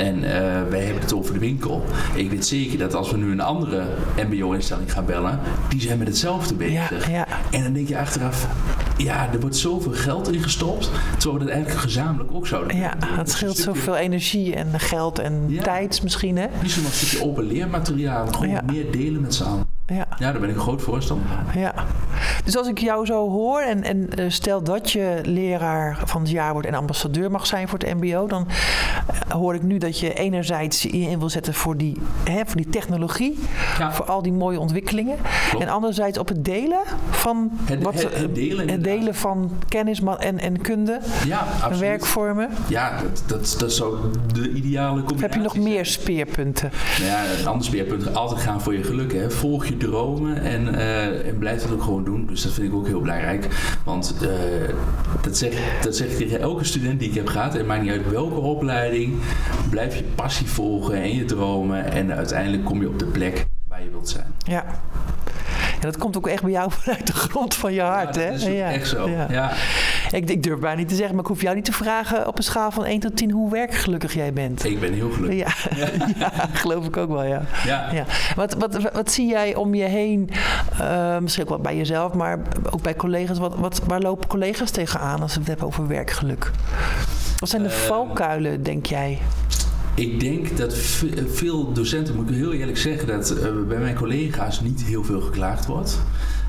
En 0.00 0.24
eh, 0.24 0.68
wij 0.70 0.80
hebben 0.84 1.02
het 1.02 1.12
over 1.14 1.32
de 1.32 1.38
winkel. 1.38 1.84
Ik 2.14 2.30
weet 2.30 2.46
zeker 2.46 2.78
dat 2.78 2.94
als 2.94 3.10
we 3.10 3.16
nu 3.16 3.30
een 3.32 3.40
andere 3.40 3.84
MBO-instelling 4.28 4.92
gaan 4.92 5.04
bellen, 5.04 5.40
die 5.68 5.80
zijn 5.80 5.98
met 5.98 6.06
hetzelfde 6.08 6.54
bezig. 6.54 7.10
ja. 7.10 7.26
En 7.50 7.62
dan 7.62 7.72
denk 7.72 7.88
je 7.88 7.98
achteraf, 7.98 8.46
ja, 8.96 9.32
er 9.32 9.40
wordt 9.40 9.56
zoveel 9.56 9.92
geld 9.92 10.32
ingestopt, 10.32 10.90
terwijl 11.18 11.38
we 11.38 11.44
dat 11.44 11.54
eigenlijk 11.54 11.82
gezamenlijk 11.84 12.32
ook 12.32 12.46
zouden 12.46 12.76
Ja, 12.76 12.94
doen. 12.98 13.16
het 13.16 13.24
Dus 13.26 13.34
scheelt 13.34 13.58
stukje- 13.58 13.72
zoveel 13.80 13.96
energie 13.96 14.54
en 14.54 14.80
geld 14.80 15.18
en 15.18 15.44
Ja. 15.48 15.62
tijd 15.62 16.02
misschien, 16.02 16.36
hè? 16.36 16.46
Misschien 16.62 16.84
een 16.84 16.90
stukje 16.90 17.24
open 17.26 17.44
leermateriaal. 17.44 18.26
Gewoon 18.26 18.48
Ja. 18.48 18.62
meer 18.66 18.90
delen 18.92 19.20
met 19.20 19.34
z'n 19.34 19.42
allen. 19.42 19.66
Ja. 19.90 20.06
Ja, 20.18 20.30
daar 20.32 20.40
ben 20.40 20.48
ik 20.48 20.54
een 20.54 20.60
groot 20.60 20.82
voorstander 20.82 21.26
van. 21.28 21.60
Ja, 21.60 21.74
dus 22.44 22.56
als 22.56 22.68
ik 22.68 22.78
jou 22.78 23.06
zo 23.06 23.30
hoor 23.30 23.60
en, 23.60 23.82
en 23.82 24.08
eh, 24.16 24.24
stel 24.28 24.62
dat 24.62 24.90
je 24.90 25.18
leraar 25.22 25.98
van 26.04 26.20
het 26.20 26.30
jaar 26.30 26.52
wordt 26.52 26.68
en 26.68 26.74
ambassadeur 26.74 27.30
mag 27.30 27.46
zijn 27.46 27.68
voor 27.68 27.78
het 27.78 27.94
MBO, 28.00 28.26
dan 28.26 28.46
eh, 28.48 29.30
hoor 29.30 29.54
ik 29.54 29.62
nu 29.62 29.78
dat 29.78 29.98
je 29.98 30.14
enerzijds 30.14 30.82
je 30.82 30.88
in 30.90 31.18
wil 31.18 31.28
zetten 31.30 31.54
voor 31.54 31.76
die, 31.76 31.96
hè, 32.24 32.40
voor 32.46 32.56
die 32.56 32.68
technologie, 32.70 33.38
Ja. 33.78 33.92
voor 33.92 34.04
al 34.04 34.22
die 34.22 34.32
mooie 34.32 34.60
ontwikkelingen, 34.60 35.16
Klopt. 35.50 35.64
en 35.64 35.70
anderzijds 35.70 36.18
op 36.18 36.28
het 36.28 36.44
delen 36.44 36.78
van 37.10 37.50
Het- 37.64 37.82
wat, 37.82 38.02
het- 38.02 38.14
het 38.18 38.34
delen, 38.34 38.68
het 38.68 38.84
delen 38.84 39.14
van 39.14 39.50
kennis 39.68 40.00
en, 40.18 40.38
en 40.38 40.60
kunde 40.60 41.00
Ja, 41.26 41.46
en 41.70 41.78
werkvormen. 41.80 42.48
Ja, 42.68 43.00
dat, 43.02 43.22
dat, 43.26 43.56
dat 43.58 43.72
zou 43.72 43.96
de 44.32 44.50
ideale 44.52 45.02
combinatie 45.02 45.20
heb 45.22 45.34
je 45.34 45.40
nog 45.40 45.56
meer 45.68 45.86
speerpunten? 45.86 46.70
Nou 46.98 47.10
ja, 47.10 47.22
een 47.40 47.46
ander 47.46 47.64
speerpunt, 47.66 48.14
altijd 48.14 48.40
gaan 48.40 48.60
voor 48.60 48.74
je 48.74 48.84
geluk. 48.84 49.12
Hè. 49.12 49.30
Volg 49.30 49.66
je 49.66 49.76
dromen 49.80 50.42
en, 50.42 50.74
eh, 50.74 51.28
en 51.28 51.38
blijf 51.38 51.62
dat 51.62 51.72
ook 51.72 51.82
gewoon 51.82 52.04
doen. 52.04 52.26
Dus 52.26 52.42
dat 52.42 52.52
vind 52.52 52.66
ik 52.66 52.74
ook 52.74 52.86
heel 52.86 53.00
belangrijk. 53.00 53.46
Want 53.84 54.14
eh, 54.22 54.28
dat, 55.22 55.36
zeg, 55.36 55.80
dat 55.82 55.96
zeg 55.96 56.08
ik 56.08 56.16
tegen 56.16 56.40
elke 56.40 56.64
student 56.64 57.00
die 57.00 57.08
ik 57.08 57.14
heb 57.14 57.26
gehad. 57.26 57.52
Het 57.52 57.66
maakt 57.66 57.82
niet 57.82 57.90
uit 57.90 58.10
welke 58.10 58.40
opleiding. 58.40 59.14
Blijf 59.70 59.96
je 59.96 60.04
passie 60.14 60.46
volgen 60.46 60.94
en 60.94 61.14
je 61.14 61.24
dromen. 61.24 61.92
En 61.92 62.12
uiteindelijk 62.14 62.64
kom 62.64 62.80
je 62.80 62.88
op 62.88 62.98
de 62.98 63.06
plek 63.06 63.46
waar 63.68 63.82
je 63.82 63.90
wilt 63.90 64.08
zijn. 64.08 64.34
Ja. 64.38 64.64
Ja, 65.80 65.86
dat 65.86 65.98
komt 65.98 66.16
ook 66.16 66.26
echt 66.26 66.42
bij 66.42 66.50
jou 66.50 66.70
vanuit 66.80 67.06
de 67.06 67.12
grond 67.12 67.54
van 67.54 67.72
je 67.72 67.80
hart, 67.80 68.14
ja, 68.14 68.20
hè? 68.20 68.30
dat 68.30 68.40
is 68.40 68.46
ook 68.46 68.52
ja. 68.52 68.70
echt 68.70 68.88
zo. 68.88 69.08
Ja. 69.08 69.26
Ja. 69.30 69.52
Ik, 70.10 70.30
ik 70.30 70.42
durf 70.42 70.58
bijna 70.60 70.76
niet 70.78 70.88
te 70.88 70.94
zeggen, 70.94 71.14
maar 71.14 71.24
ik 71.24 71.30
hoef 71.30 71.42
jou 71.42 71.54
niet 71.54 71.64
te 71.64 71.72
vragen 71.72 72.26
op 72.26 72.36
een 72.36 72.42
schaal 72.44 72.70
van 72.70 72.84
1 72.84 73.00
tot 73.00 73.16
10 73.16 73.30
hoe 73.30 73.50
werkgelukkig 73.50 74.14
jij 74.14 74.32
bent. 74.32 74.64
Ik 74.64 74.80
ben 74.80 74.92
heel 74.92 75.10
gelukkig. 75.10 75.68
Ja, 75.76 75.88
ja. 76.18 76.30
geloof 76.52 76.86
ik 76.86 76.96
ook 76.96 77.08
wel, 77.10 77.22
ja. 77.22 77.42
Ja. 77.66 78.04
Wat, 78.36 78.54
wat, 78.54 78.92
wat 78.92 79.10
zie 79.12 79.28
jij 79.28 79.54
om 79.54 79.74
je 79.74 79.84
heen, 79.84 80.30
eh, 80.80 81.18
misschien 81.18 81.42
ook 81.44 81.48
wel 81.50 81.58
bij 81.58 81.76
jezelf, 81.76 82.12
maar 82.14 82.38
ook 82.70 82.82
bij 82.82 82.94
collega's, 82.96 83.38
wat, 83.38 83.54
wat, 83.56 83.80
waar 83.86 84.00
lopen 84.00 84.28
collega's 84.28 84.70
tegenaan 84.70 85.20
als 85.22 85.32
we 85.32 85.38
het 85.38 85.48
hebben 85.48 85.66
over 85.66 85.86
werkgeluk? 85.88 86.50
Wat 87.38 87.48
zijn 87.48 87.62
de 87.62 87.68
Ehm, 87.68 87.78
valkuilen, 87.78 88.62
denk 88.62 88.86
jij? 88.86 89.18
Ik 89.94 90.20
denk 90.20 90.56
dat 90.56 90.74
ve- 90.76 91.28
veel 91.32 91.72
docenten, 91.72 92.14
moet 92.16 92.30
ik 92.30 92.36
heel 92.36 92.52
eerlijk 92.52 92.78
zeggen, 92.78 93.06
dat 93.06 93.30
eh, 93.30 93.42
bij 93.68 93.78
mijn 93.78 93.94
collega's 93.94 94.60
niet 94.60 94.82
heel 94.82 95.04
veel 95.04 95.20
geklaagd 95.20 95.66
wordt. 95.66 95.98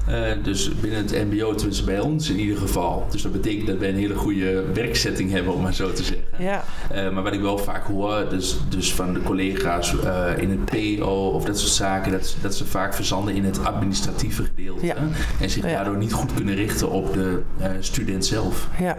Eh, 0.08 0.16
dus 0.44 0.72
binnen 0.80 1.00
het 1.00 1.12
MBO, 1.32 1.56
tenminste 1.56 1.84
bij 1.84 2.00
ons 2.00 2.30
in 2.30 2.40
ieder 2.40 2.58
geval. 2.58 3.08
Dus 3.12 3.22
dat 3.22 3.32
betekent 3.32 3.68
dat 3.68 3.78
wij 3.78 3.90
een 3.90 3.96
hele 3.96 4.16
goede 4.16 4.64
werksetting 4.74 5.32
hebben, 5.32 5.54
om 5.54 5.62
maar 5.62 5.74
zo 5.74 5.92
te 5.94 6.04
zeggen. 6.04 6.26
Ja, 6.38 6.64
Eh, 6.92 7.10
maar 7.10 7.24
wat 7.24 7.34
ik 7.34 7.42
wel 7.42 7.58
vaak 7.58 7.86
hoor, 7.88 8.26
dus, 8.30 8.58
dus 8.70 8.94
van 8.94 9.14
de 9.14 9.22
collega's 9.24 10.00
eh, 10.00 10.26
in 10.38 10.50
het 10.50 10.66
PO 10.66 11.32
of 11.34 11.46
dat 11.46 11.60
soort 11.60 11.72
zaken, 11.72 12.12
dat, 12.12 12.36
dat 12.42 12.56
ze 12.56 12.66
vaak 12.66 12.94
verzanden 12.94 13.36
in 13.36 13.44
het 13.46 13.66
administratieve 13.66 14.44
gedeelte. 14.44 14.86
Ja. 14.86 14.96
En 15.40 15.50
zich 15.50 15.64
daardoor 15.64 15.98
niet 15.98 16.14
goed 16.14 16.34
kunnen 16.34 16.56
richten 16.56 16.90
op 16.92 17.14
de 17.14 17.42
student 17.80 18.26
zelf. 18.26 18.68
ja. 18.80 18.96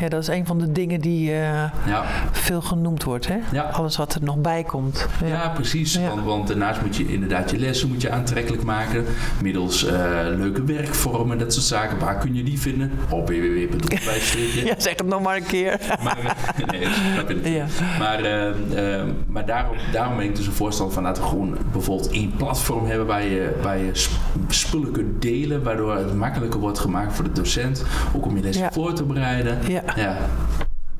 Ja, 0.00 0.08
dat 0.08 0.20
is 0.22 0.28
een 0.28 0.46
van 0.46 0.58
de 0.58 0.72
dingen 0.72 1.00
die 1.00 1.30
Ja. 1.30 1.72
veel 2.32 2.60
genoemd 2.60 3.04
wordt, 3.04 3.28
hè? 3.28 3.36
Ja. 3.52 3.62
Alles 3.62 3.96
wat 3.96 4.14
er 4.14 4.22
nog 4.22 4.38
bij 4.40 4.62
komt. 4.64 5.06
Ja, 5.24 5.48
precies. 5.48 6.00
Want, 6.00 6.24
want 6.24 6.48
daarnaast 6.48 6.82
moet 6.82 6.96
je 6.96 7.08
inderdaad 7.12 7.50
je 7.50 7.58
lessen 7.58 7.88
moet 7.88 8.02
je 8.02 8.10
aantrekkelijk 8.10 8.62
maken. 8.62 9.04
Middels 9.42 9.86
leuke 10.36 10.64
werkvormen, 10.64 11.38
dat 11.38 11.52
soort 11.52 11.64
zaken. 11.66 11.98
Waar 11.98 12.18
kun 12.18 12.34
je 12.34 12.42
die 12.42 12.60
vinden? 12.60 12.90
Op 13.10 13.28
www.bijstreepje. 13.28 14.64
Ja, 14.68 14.74
zeg 14.78 14.96
het 14.96 15.06
nog 15.06 15.22
maar 15.22 15.36
een 15.36 15.46
keer. 15.46 15.78
Maar, 16.04 16.18
eh, 16.18 16.66
nee, 16.70 16.80
dat. 17.26 17.52
Ja. 17.52 17.64
Maar, 17.98 18.20
eh, 18.24 18.98
eh, 19.00 19.06
maar 19.26 19.46
daarom, 19.46 19.76
daarom 19.92 20.16
ben 20.16 20.24
ik 20.24 20.36
dus 20.36 20.46
een 20.46 20.52
voorstander 20.52 20.94
van 20.94 21.02
laten 21.02 21.22
we 21.22 21.28
gewoon 21.28 21.56
bijvoorbeeld 21.72 22.10
één 22.10 22.32
platform 22.36 22.86
hebben 22.86 23.06
waar 23.06 23.24
je, 23.24 23.58
waar 23.62 23.78
je 23.78 23.90
sp- 23.92 24.12
spullen 24.48 24.90
kunt 24.92 25.22
delen, 25.22 25.62
waardoor 25.62 25.96
het 25.96 26.14
makkelijker 26.14 26.60
wordt 26.60 26.78
gemaakt 26.78 27.12
voor 27.14 27.24
de 27.24 27.32
docent. 27.32 27.84
Ook 28.16 28.24
om 28.26 28.36
je 28.36 28.42
les 28.42 28.56
Ja. 28.58 28.70
voor 28.72 28.92
te 28.94 29.02
bereiden. 29.04 29.58
Ja. 29.66 29.82
Ja. 29.96 30.16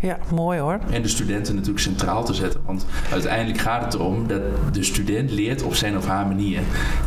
Ja, 0.01 0.19
mooi 0.35 0.59
hoor. 0.59 0.79
En 0.91 1.03
de 1.03 1.09
studenten 1.09 1.55
natuurlijk 1.55 1.81
centraal 1.81 2.25
te 2.25 2.35
zetten. 2.35 2.61
Want 2.67 2.87
uiteindelijk 3.13 3.59
gaat 3.61 3.85
het 3.85 3.95
erom 3.95 4.27
dat 4.27 4.41
de 4.73 4.83
student 4.83 5.31
leert 5.31 5.63
op 5.63 5.75
zijn 5.75 5.97
of 5.97 6.07
haar 6.07 6.27
manier. 6.27 6.61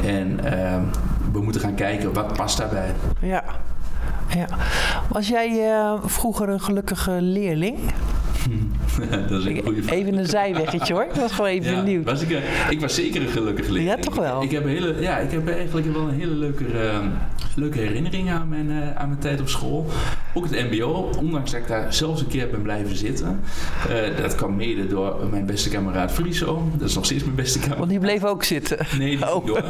En 0.06 0.40
ehm, 0.54 0.82
we 1.32 1.42
moeten 1.42 1.62
gaan 1.62 1.76
kijken 1.76 2.14
wat 2.14 2.34
past 2.34 2.58
daarbij. 2.58 2.92
Ja. 3.20 3.44
ja. 4.36 4.48
Was 5.10 5.28
jij 5.28 5.72
eh, 5.72 5.94
vroeger 6.06 6.50
een 6.50 6.62
gelukkige 6.62 7.12
leerling? 7.12 7.80
dat 9.30 9.40
is 9.40 9.46
een 9.46 9.62
goede 9.64 9.84
vraag. 9.84 9.96
Even 9.96 10.18
een 10.18 10.26
zijweggetje 10.26 10.94
hoor. 10.94 11.04
Ik 11.04 11.12
was 11.16 11.32
gewoon 11.32 11.50
even 11.50 11.72
Ja, 11.72 11.84
benieuwd. 11.84 12.06
was 12.06 12.22
ik, 12.22 12.38
ik 12.70 12.80
was 12.80 12.96
zeker 12.96 13.22
een 13.22 13.28
gelukkige 13.28 13.72
leerling. 13.72 13.96
Ja, 13.96 14.02
toch 14.04 14.16
wel? 14.16 14.44
Ik 14.44 14.52
heb, 14.52 14.64
hele, 14.66 14.96
ja, 15.02 15.18
ik 15.18 15.32
heb 15.32 15.50
eigenlijk 15.50 15.94
wel 15.94 16.02
een 16.08 16.20
hele 16.20 16.34
leuke, 16.36 16.66
leuke 17.56 17.80
herinnering 17.80 18.32
aan 18.32 18.50
mijn, 18.50 18.72
eh, 18.72 18.96
aan 18.96 19.08
mijn 19.08 19.20
tijd 19.20 19.40
op 19.42 19.50
school. 19.50 19.86
Ook 20.34 20.48
het 20.50 20.72
mbo, 20.72 21.10
ondanks 21.18 21.52
dat 21.52 21.60
ik 21.60 21.68
daar 21.68 21.94
zelfs 21.94 22.22
een 22.22 22.28
keer 22.28 22.50
ben 22.50 22.62
blijven 22.62 22.96
zitten. 22.96 23.40
Eh, 23.90 24.18
dat 24.22 24.36
kwam 24.36 24.56
mede 24.56 24.88
door 24.88 25.16
mijn 25.32 25.46
beste 25.46 25.70
kameraad 25.70 26.12
Friso. 26.12 26.70
Dat 26.78 26.90
is 26.90 26.96
nog 26.96 27.06
steeds 27.06 27.24
mijn 27.24 27.36
beste 27.36 27.58
kameraad. 27.58 27.80
Want 27.80 27.90
die 27.90 28.00
bleef 28.00 28.24
ook 28.24 28.44
zitten. 28.44 28.78
Nee, 28.98 29.18
die 29.18 29.34
Oh. 29.34 29.46
door. 29.46 29.64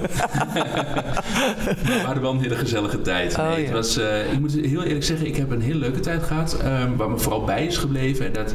maar 0.54 0.74
we 1.86 2.02
hadden 2.06 2.22
wel 2.24 2.32
een 2.34 2.40
hele 2.42 2.56
gezellige 2.56 3.02
tijd. 3.02 3.38
Oh, 3.40 3.50
Nee, 3.50 3.64
het 3.66 3.74
was, 3.74 3.98
eh, 3.98 4.34
ik 4.34 4.40
moet 4.40 4.52
heel 4.54 4.84
eerlijk 4.84 5.04
zeggen, 5.06 5.28
ik 5.28 5.36
heb 5.36 5.52
een 5.52 5.62
hele 5.62 5.80
leuke 5.80 6.00
tijd 6.00 6.24
gehad. 6.24 6.58
ehm, 6.64 6.96
waar 6.96 7.10
me 7.10 7.18
vooral 7.18 7.44
bij 7.44 7.66
is 7.66 7.78
gebleven. 7.78 8.26
En 8.26 8.34
dat, 8.34 8.54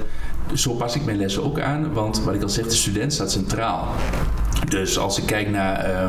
zo 0.55 0.73
pas 0.73 0.97
ik 0.97 1.05
mijn 1.05 1.17
lessen 1.17 1.45
ook 1.45 1.61
aan. 1.61 1.93
Want 1.93 2.23
wat 2.25 2.35
ik 2.35 2.43
al 2.43 2.49
zeg, 2.49 2.65
de 2.65 2.75
student 2.75 3.13
staat 3.13 3.31
centraal. 3.31 3.89
Dus 4.69 4.99
als 4.99 5.19
ik 5.19 5.27
kijk 5.27 5.51
naar... 5.51 5.79
eh, 5.79 6.09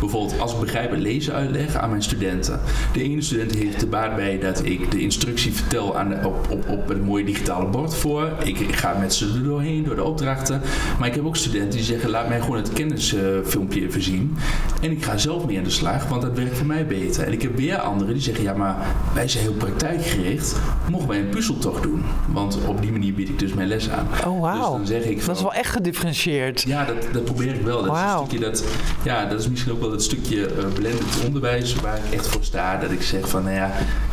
Bijvoorbeeld 0.00 0.40
als 0.40 0.52
ik 0.52 0.60
begrijpend 0.60 1.02
lezen 1.02 1.34
uitleg 1.34 1.74
aan 1.74 1.90
mijn 1.90 2.02
studenten. 2.02 2.60
De 2.92 3.02
ene 3.02 3.22
student 3.22 3.54
heeft 3.54 3.82
er 3.82 3.88
baat 3.88 4.16
bij 4.16 4.38
dat 4.38 4.64
ik 4.64 4.90
de 4.90 5.00
instructie 5.00 5.52
vertel 5.54 5.96
aan 5.98 6.08
de- 6.08 6.20
op, 6.26 6.46
op, 6.50 6.68
op 6.68 6.88
het 6.88 7.04
mooie 7.04 7.24
digitale 7.24 7.66
bord 7.68 7.94
voor. 7.94 8.28
Ik, 8.44 8.58
ik 8.58 8.76
ga 8.76 8.96
met 9.00 9.14
ze 9.14 9.26
er 9.34 9.42
doorheen, 9.44 9.84
door 9.84 9.94
de 9.94 10.04
opdrachten. 10.04 10.60
Maar 10.98 11.08
ik 11.08 11.14
heb 11.14 11.24
ook 11.24 11.36
studenten 11.36 11.70
die 11.70 11.82
zeggen, 11.82 12.10
laat 12.10 12.28
mij 12.28 12.40
gewoon 12.40 12.56
het 12.56 12.72
kennisfilmpje 12.72 13.80
even 13.86 14.02
zien. 14.02 14.36
En 14.82 14.90
ik 14.90 15.04
ga 15.04 15.16
zelf 15.18 15.46
mee 15.46 15.58
aan 15.58 15.64
de 15.64 15.70
slag, 15.70 16.08
want 16.08 16.22
dat 16.22 16.32
werkt 16.36 16.56
voor 16.56 16.66
mij 16.66 16.86
beter. 16.86 17.24
En 17.26 17.32
ik 17.32 17.42
heb 17.42 17.56
weer 17.56 17.78
anderen 17.78 18.14
die 18.14 18.22
zeggen, 18.22 18.44
ja 18.44 18.54
maar 18.54 18.76
wij 19.14 19.28
zijn 19.28 19.44
heel 19.44 19.52
praktijkgericht. 19.52 20.56
Mogen 20.90 21.08
wij 21.08 21.18
een 21.18 21.28
puzzeltocht 21.28 21.82
doen? 21.82 22.02
Want 22.32 22.58
op 22.66 22.80
die 22.82 22.92
manier 22.92 23.14
bied 23.14 23.28
ik 23.28 23.38
dus 23.38 23.52
mijn 23.54 23.68
les 23.68 23.90
aan. 23.90 24.06
Oh, 24.26 24.40
wauw. 24.40 24.58
Dus 24.58 24.66
dan 24.76 24.86
zeg 24.86 25.02
ik 25.04 25.26
Dat 25.26 25.36
is 25.36 25.42
wel 25.42 25.52
echt 25.52 25.70
gedifferentieerd. 25.72 26.62
ja, 26.62 26.84
dat, 26.84 26.96
dat 27.12 27.24
probeer 27.24 27.54
ik 27.54 27.62
wel. 27.62 27.82
Dat 27.82 27.96
is 27.96 28.02
een 28.02 28.18
stukje 28.26 28.38
dat, 28.38 28.64
ja, 29.02 29.26
dat 29.26 29.40
is 29.40 29.48
misschien 29.48 29.72
ook 29.72 29.80
wel 29.80 29.89
wel 29.90 29.98
het 29.98 30.08
stukje 30.08 30.56
uh, 30.56 30.72
blended 30.74 31.24
onderwijs 31.26 31.74
waar 31.74 31.96
ik 31.96 32.12
echt 32.12 32.26
voor 32.26 32.44
sta. 32.44 32.76
Dat 32.76 32.90
ik 32.90 33.02
zeg 33.02 33.28
van, 33.28 33.42
nou 33.42 33.54
ja, 33.54 33.70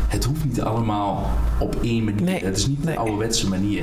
het 0.08 0.24
hoeft 0.24 0.44
niet 0.44 0.62
allemaal 0.62 1.30
op 1.58 1.76
één 1.82 2.04
manier. 2.04 2.22
Nee, 2.22 2.44
het 2.44 2.56
is 2.56 2.66
niet 2.66 2.84
nee. 2.84 2.94
de 2.94 3.00
ouderwetse 3.00 3.48
manier. 3.48 3.82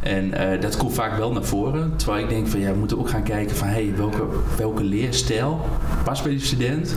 En 0.00 0.32
eh, 0.32 0.60
dat 0.60 0.76
komt 0.76 0.94
vaak 0.94 1.16
wel 1.16 1.32
naar 1.32 1.44
voren. 1.44 1.96
Terwijl 1.96 2.22
ik 2.22 2.28
denk 2.28 2.48
van, 2.48 2.60
ja, 2.60 2.72
we 2.72 2.78
moeten 2.78 2.98
ook 2.98 3.10
gaan 3.10 3.22
kijken 3.22 3.56
van, 3.56 3.68
hey, 3.68 3.92
welke, 3.96 4.26
welke 4.56 4.82
leerstijl 4.82 5.60
past 6.04 6.22
bij 6.22 6.32
die 6.32 6.40
student? 6.40 6.96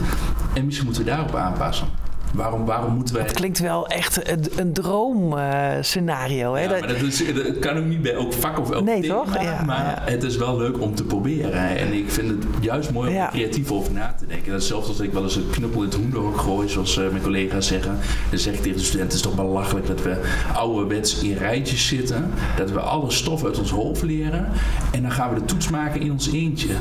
En 0.54 0.64
misschien 0.64 0.86
moeten 0.86 1.04
we 1.04 1.10
daarop 1.10 1.34
aanpassen. 1.34 1.99
Waarom, 2.34 2.64
waarom 2.64 2.94
moeten 2.94 3.14
wij... 3.14 3.22
Het 3.22 3.32
klinkt 3.32 3.58
wel 3.58 3.86
echt 3.86 4.30
een, 4.30 4.44
een 4.56 4.72
droomscenario. 4.72 6.54
hè? 6.54 6.62
Ja, 6.62 6.68
maar 6.68 6.86
dat, 6.88 6.96
is, 6.96 7.22
dat 7.34 7.58
kan 7.58 7.76
ook 7.76 7.84
niet 7.84 8.02
bij 8.02 8.12
elk 8.12 8.32
vak 8.32 8.58
of 8.60 8.70
elk 8.70 8.84
Nee, 8.84 9.00
thema, 9.00 9.14
toch? 9.14 9.42
Ja, 9.42 9.62
maar 9.66 9.84
ja. 9.84 10.12
het 10.12 10.22
is 10.22 10.36
wel 10.36 10.56
leuk 10.56 10.80
om 10.80 10.94
te 10.94 11.04
proberen. 11.04 11.62
hè. 11.68 11.74
En 11.74 11.92
ik 11.92 12.10
vind 12.10 12.28
het 12.28 12.44
juist 12.60 12.92
mooi 12.92 13.08
om 13.10 13.16
er 13.16 13.28
creatief 13.28 13.70
over 13.70 13.92
na 13.92 14.14
te 14.18 14.26
denken. 14.26 14.52
Dat 14.52 14.60
is 14.60 14.66
zelfs 14.66 14.88
als 14.88 15.00
ik 15.00 15.12
wel 15.12 15.22
eens 15.22 15.36
een 15.36 15.50
knuppel 15.50 15.82
in 15.82 15.88
het 15.88 15.96
hoenderhok 15.96 16.38
gooi, 16.38 16.68
zoals 16.68 16.98
eh, 16.98 17.08
mijn 17.10 17.22
collega's 17.22 17.66
zeggen. 17.66 17.98
Dan 18.30 18.38
zeg 18.38 18.54
ik 18.54 18.60
tegen 18.62 18.78
de 18.78 18.84
studenten, 18.84 19.16
het 19.16 19.26
is 19.26 19.32
toch 19.32 19.44
belachelijk 19.44 19.86
dat 19.86 20.02
we 20.02 20.16
ouderwets 20.54 21.22
in 21.22 21.36
rijtjes 21.36 21.86
zitten. 21.86 22.30
Dat 22.56 22.70
we 22.70 22.80
alle 22.80 23.10
stof 23.10 23.44
uit 23.44 23.58
ons 23.58 23.70
hoofd 23.70 24.02
leren. 24.02 24.48
En 24.92 25.02
dan 25.02 25.10
gaan 25.10 25.34
we 25.34 25.40
de 25.40 25.44
toets 25.44 25.68
maken 25.70 26.00
in 26.00 26.12
ons 26.12 26.32
eentje. 26.32 26.74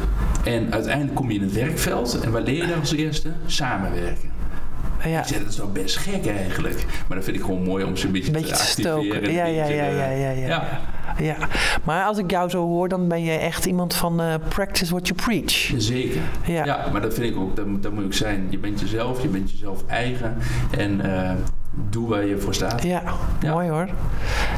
En 0.43 0.73
uiteindelijk 0.73 1.15
kom 1.15 1.29
je 1.31 1.35
in 1.35 1.41
het 1.43 1.53
werkveld. 1.53 2.19
En 2.19 2.31
wat 2.31 2.43
leer 2.43 2.55
je 2.61 2.67
daar 2.67 2.79
als 2.79 2.93
eerste? 2.93 3.29
Samenwerken. 3.45 4.38
Ja. 5.05 5.19
Ik 5.19 5.25
zeg, 5.27 5.37
dat 5.39 5.47
is 5.51 5.57
nou 5.57 5.69
best 5.69 5.97
gek 5.97 6.27
eigenlijk. 6.27 6.85
Maar 7.07 7.17
dat 7.17 7.25
vind 7.25 7.37
ik 7.37 7.43
gewoon 7.43 7.63
mooi 7.63 7.83
om 7.85 7.97
ze 7.97 8.05
een 8.05 8.11
beetje, 8.11 8.31
beetje 8.31 8.47
te 8.47 8.59
activeren. 8.61 9.01
stoken. 9.03 9.31
Ja, 9.31 9.45
ja, 9.45 9.65
ja, 9.65 9.85
ja, 9.85 10.07
ja, 10.09 10.29
ja. 10.29 10.47
ja. 10.47 10.79
ja. 11.19 11.35
Maar 11.83 12.05
als 12.05 12.17
ik 12.17 12.31
jou 12.31 12.49
zo 12.49 12.65
hoor, 12.67 12.87
dan 12.89 13.07
ben 13.07 13.23
je 13.23 13.31
echt 13.31 13.65
iemand 13.65 13.93
van 13.93 14.21
eh, 14.21 14.33
practice 14.47 14.91
what 14.91 15.07
you 15.07 15.19
preach. 15.21 15.71
Zeker. 15.77 16.21
Ja. 16.45 16.65
Ja. 16.65 16.87
maar 16.91 17.01
dat 17.01 17.13
vind 17.13 17.33
ik 17.35 17.39
ook, 17.41 17.55
dat, 17.55 17.65
moet- 17.65 17.83
dat 17.83 17.91
moet 17.91 18.03
ook 18.03 18.13
zijn. 18.13 18.47
Je 18.49 18.57
bent 18.57 18.79
jezelf, 18.79 19.21
je 19.21 19.27
bent 19.27 19.51
jezelf 19.51 19.83
eigen 19.87 20.37
en 20.77 21.01
eh, 21.21 21.31
doe 21.89 22.07
waar 22.09 22.25
je 22.25 22.37
voor 22.37 22.53
staat. 22.53 22.83
Ja, 22.83 23.01
Ja. 23.41 23.51
mooi 23.51 23.69
hoor. 23.69 23.87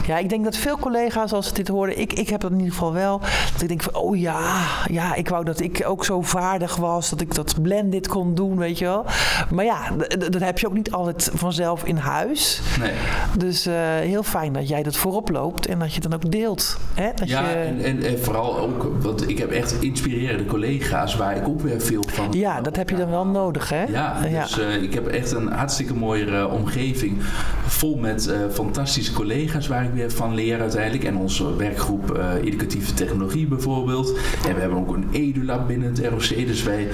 Ja, 0.05 0.17
ik 0.17 0.29
denk 0.29 0.43
dat 0.43 0.57
veel 0.57 0.77
collega's 0.77 1.33
als 1.33 1.47
ze 1.47 1.53
dit 1.53 1.67
horen, 1.67 1.99
ik, 1.99 2.13
ik 2.13 2.29
heb 2.29 2.41
dat 2.41 2.51
in 2.51 2.57
ieder 2.57 2.73
geval 2.73 2.93
wel, 2.93 3.19
dat 3.53 3.61
ik 3.61 3.67
denk 3.67 3.83
van, 3.83 3.95
oh 3.95 4.17
ja, 4.17 4.63
ja, 4.87 5.15
ik 5.15 5.29
wou 5.29 5.45
dat 5.45 5.59
ik 5.59 5.83
ook 5.85 6.05
zo 6.05 6.21
vaardig 6.21 6.75
was, 6.75 7.09
dat 7.09 7.21
ik 7.21 7.35
dat 7.35 7.61
blended 7.61 8.07
kon 8.07 8.35
doen, 8.35 8.57
weet 8.57 8.77
je 8.77 8.85
wel. 8.85 9.05
Maar 9.49 9.65
ja, 9.65 9.91
dat 10.17 10.41
heb 10.41 10.59
je 10.59 10.67
ook 10.67 10.73
niet 10.73 10.91
altijd 10.91 11.29
vanzelf 11.33 11.83
in 11.83 11.97
huis. 11.97 12.61
Nee. 12.79 12.91
Dus 13.37 13.65
eh, 13.65 13.73
heel 13.83 14.23
fijn 14.23 14.53
dat 14.53 14.67
jij 14.67 14.83
dat 14.83 14.95
voorop 14.95 15.29
loopt 15.29 15.67
en 15.67 15.79
dat 15.79 15.87
je 15.87 15.93
het 16.01 16.03
dan 16.03 16.13
ook 16.13 16.31
deelt. 16.31 16.77
Hè? 16.93 17.09
Dat 17.15 17.29
Ja, 17.29 17.49
je, 17.49 17.55
en, 17.55 17.83
en, 17.83 18.03
en 18.03 18.19
vooral 18.19 18.59
ook, 18.59 18.91
want 18.99 19.29
ik 19.29 19.37
heb 19.37 19.51
echt 19.51 19.81
inspirerende 19.81 20.45
collega's 20.45 21.15
waar 21.15 21.35
ik 21.37 21.47
ook 21.47 21.61
weer 21.61 21.81
veel 21.81 22.03
van. 22.07 22.27
ja, 22.31 22.61
dat 22.61 22.75
heb 22.75 22.89
je 22.89 22.95
dan 22.95 23.09
wel 23.09 23.25
nodig, 23.25 23.69
hè? 23.69 23.83
Ja, 23.83 24.21
dus 24.21 24.59
eh, 24.59 24.81
ik 24.81 24.93
heb 24.93 25.07
echt 25.07 25.31
een 25.31 25.47
hartstikke 25.47 25.93
mooie 25.93 26.47
omgeving. 26.47 27.17
Vol 27.65 27.97
met 27.97 28.27
eh, 28.27 28.39
fantastische 28.51 29.13
collega's 29.13 29.67
waar 29.67 29.83
ik 29.83 29.93
weer 29.93 30.00
van 30.09 30.35
leer 30.35 30.59
uiteindelijk. 30.59 31.03
En 31.03 31.15
onze 31.17 31.55
werkgroep 31.55 32.11
eh, 32.17 32.33
Educatieve 32.43 32.93
Technologie 32.93 33.47
bijvoorbeeld. 33.47 34.17
En 34.47 34.53
we 34.55 34.59
hebben 34.59 34.77
ook 34.77 34.95
een 34.95 35.07
EduLab 35.11 35.67
binnen 35.67 35.89
het 35.95 36.07
ROC. 36.07 36.47
Dus 36.47 36.63
wij, 36.63 36.87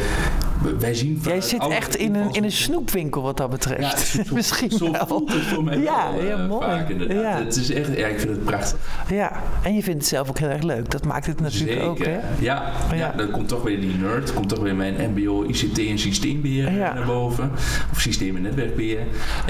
wij 0.80 0.94
zien... 0.94 1.20
Jij 1.24 1.42
zit 1.42 1.68
echt 1.68 1.96
in 1.96 2.16
een, 2.16 2.32
in 2.32 2.44
een 2.44 2.52
snoepwinkel 2.52 3.22
wat 3.22 3.38
dat 3.38 3.50
betreft. 3.50 4.12
Ja, 4.12 4.24
zo, 4.24 4.34
Misschien 4.36 4.72
zo 4.72 4.92
wel. 4.92 5.08
voelt 5.08 5.34
het 5.34 5.42
voor 5.44 5.64
mij 5.64 5.78
Ja, 5.78 6.12
wel, 6.14 6.24
ja, 6.24 6.32
eh, 6.38 6.48
mooi. 6.48 6.66
vaak. 6.66 6.90
Ja. 7.10 7.38
Het 7.44 7.56
is 7.56 7.72
echt, 7.72 7.98
ja, 7.98 8.08
ik 8.08 8.20
vind 8.20 8.32
het 8.32 8.44
prachtig. 8.44 8.78
Ja, 9.10 9.32
en 9.64 9.76
je 9.76 9.84
vindt 9.84 10.00
het 10.00 10.08
zelf 10.10 10.30
ook 10.30 10.38
heel 10.40 10.50
erg 10.50 10.64
leuk. 10.64 10.92
Dat 10.92 11.06
maakt 11.06 11.26
het 11.26 11.40
natuurlijk 11.40 11.72
Zeker. 11.72 11.88
ook, 11.88 11.98
hè? 12.06 12.12
Ja, 12.12 12.72
Ja. 12.90 12.96
ja. 12.96 13.14
dan 13.18 13.30
komt 13.32 13.48
toch 13.48 13.64
weer 13.64 13.82
die 13.82 13.96
nerd, 13.96 14.34
komt 14.34 14.50
toch 14.50 14.60
weer 14.60 14.76
mijn 14.76 14.96
MBO, 15.16 15.44
ICT 15.44 15.78
en 15.80 16.00
systeembeheer 16.00 16.72
Ja. 16.72 16.94
naar 16.94 17.06
boven. 17.06 17.52
Of 17.92 18.00
systeem- 18.00 18.36
en 18.36 18.42
netwerkbeheer. 18.42 19.00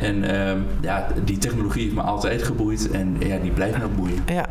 En 0.01 0.23
ehm, 0.23 0.57
ja, 0.81 1.07
die 1.23 1.37
technologie 1.37 1.83
heeft 1.83 1.95
me 1.95 2.01
altijd 2.01 2.43
geboeid 2.43 2.91
en 2.91 3.15
ja, 3.19 3.36
die 3.41 3.51
blijft 3.51 3.77
me 3.77 3.83
ook 3.83 3.95
boeien. 3.95 4.23
Ja. 4.25 4.45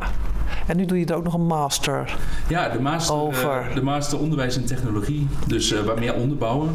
En 0.66 0.77
nu 0.77 0.85
doe 0.87 0.99
je 0.99 1.07
er 1.07 1.14
ook 1.14 1.25
nog 1.25 1.35
een 1.35 1.46
master. 1.46 2.16
Ja, 2.49 2.68
de 2.68 2.81
master, 2.81 3.14
Over. 3.14 3.51
eh, 3.68 3.75
de 3.75 3.83
master 3.83 4.18
onderwijs 4.18 4.57
en 4.57 4.64
technologie. 4.64 5.29
Dus 5.46 5.72
eh 5.72 5.81
wat 5.81 5.99
meer 5.99 6.14
onderbouwen. 6.14 6.70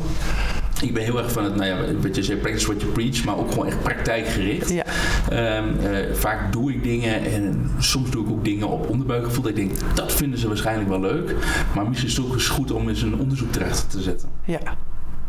Ik 0.81 0.93
ben 0.93 1.03
heel 1.03 1.17
erg 1.17 1.31
van 1.31 1.43
het, 1.43 1.55
nou 1.55 1.67
ja, 1.67 1.93
wat 2.01 2.15
je 2.15 2.23
zegt, 2.23 2.41
practice 2.41 2.65
what 2.67 2.81
you 2.81 2.91
preach, 2.93 3.23
maar 3.23 3.37
ook 3.37 3.51
gewoon 3.51 3.67
echt 3.67 3.81
praktijkgericht. 3.83 4.69
Ja. 4.69 4.83
Ehm, 5.29 5.63
eh, 5.79 6.13
vaak 6.15 6.51
doe 6.51 6.71
ik 6.73 6.83
dingen 6.83 7.23
en 7.25 7.69
soms 7.79 8.09
doe 8.11 8.25
ik 8.25 8.31
ook 8.31 8.43
dingen 8.45 8.67
op 8.67 8.89
onderbuikgevoel. 8.89 9.41
Dat 9.43 9.51
ik 9.51 9.57
denk, 9.57 9.71
dat 9.95 10.11
vinden 10.13 10.39
ze 10.39 10.47
waarschijnlijk 10.47 10.89
wel 10.89 10.99
leuk. 10.99 11.35
Maar 11.75 11.87
misschien 11.87 12.09
is 12.09 12.17
het 12.17 12.25
ook 12.25 12.33
eens 12.33 12.47
goed 12.47 12.71
om 12.71 12.89
eens 12.89 13.01
een 13.01 13.19
onderzoek 13.19 13.51
terecht 13.51 13.89
te 13.89 14.01
zetten. 14.01 14.29
Ja. 14.45 14.59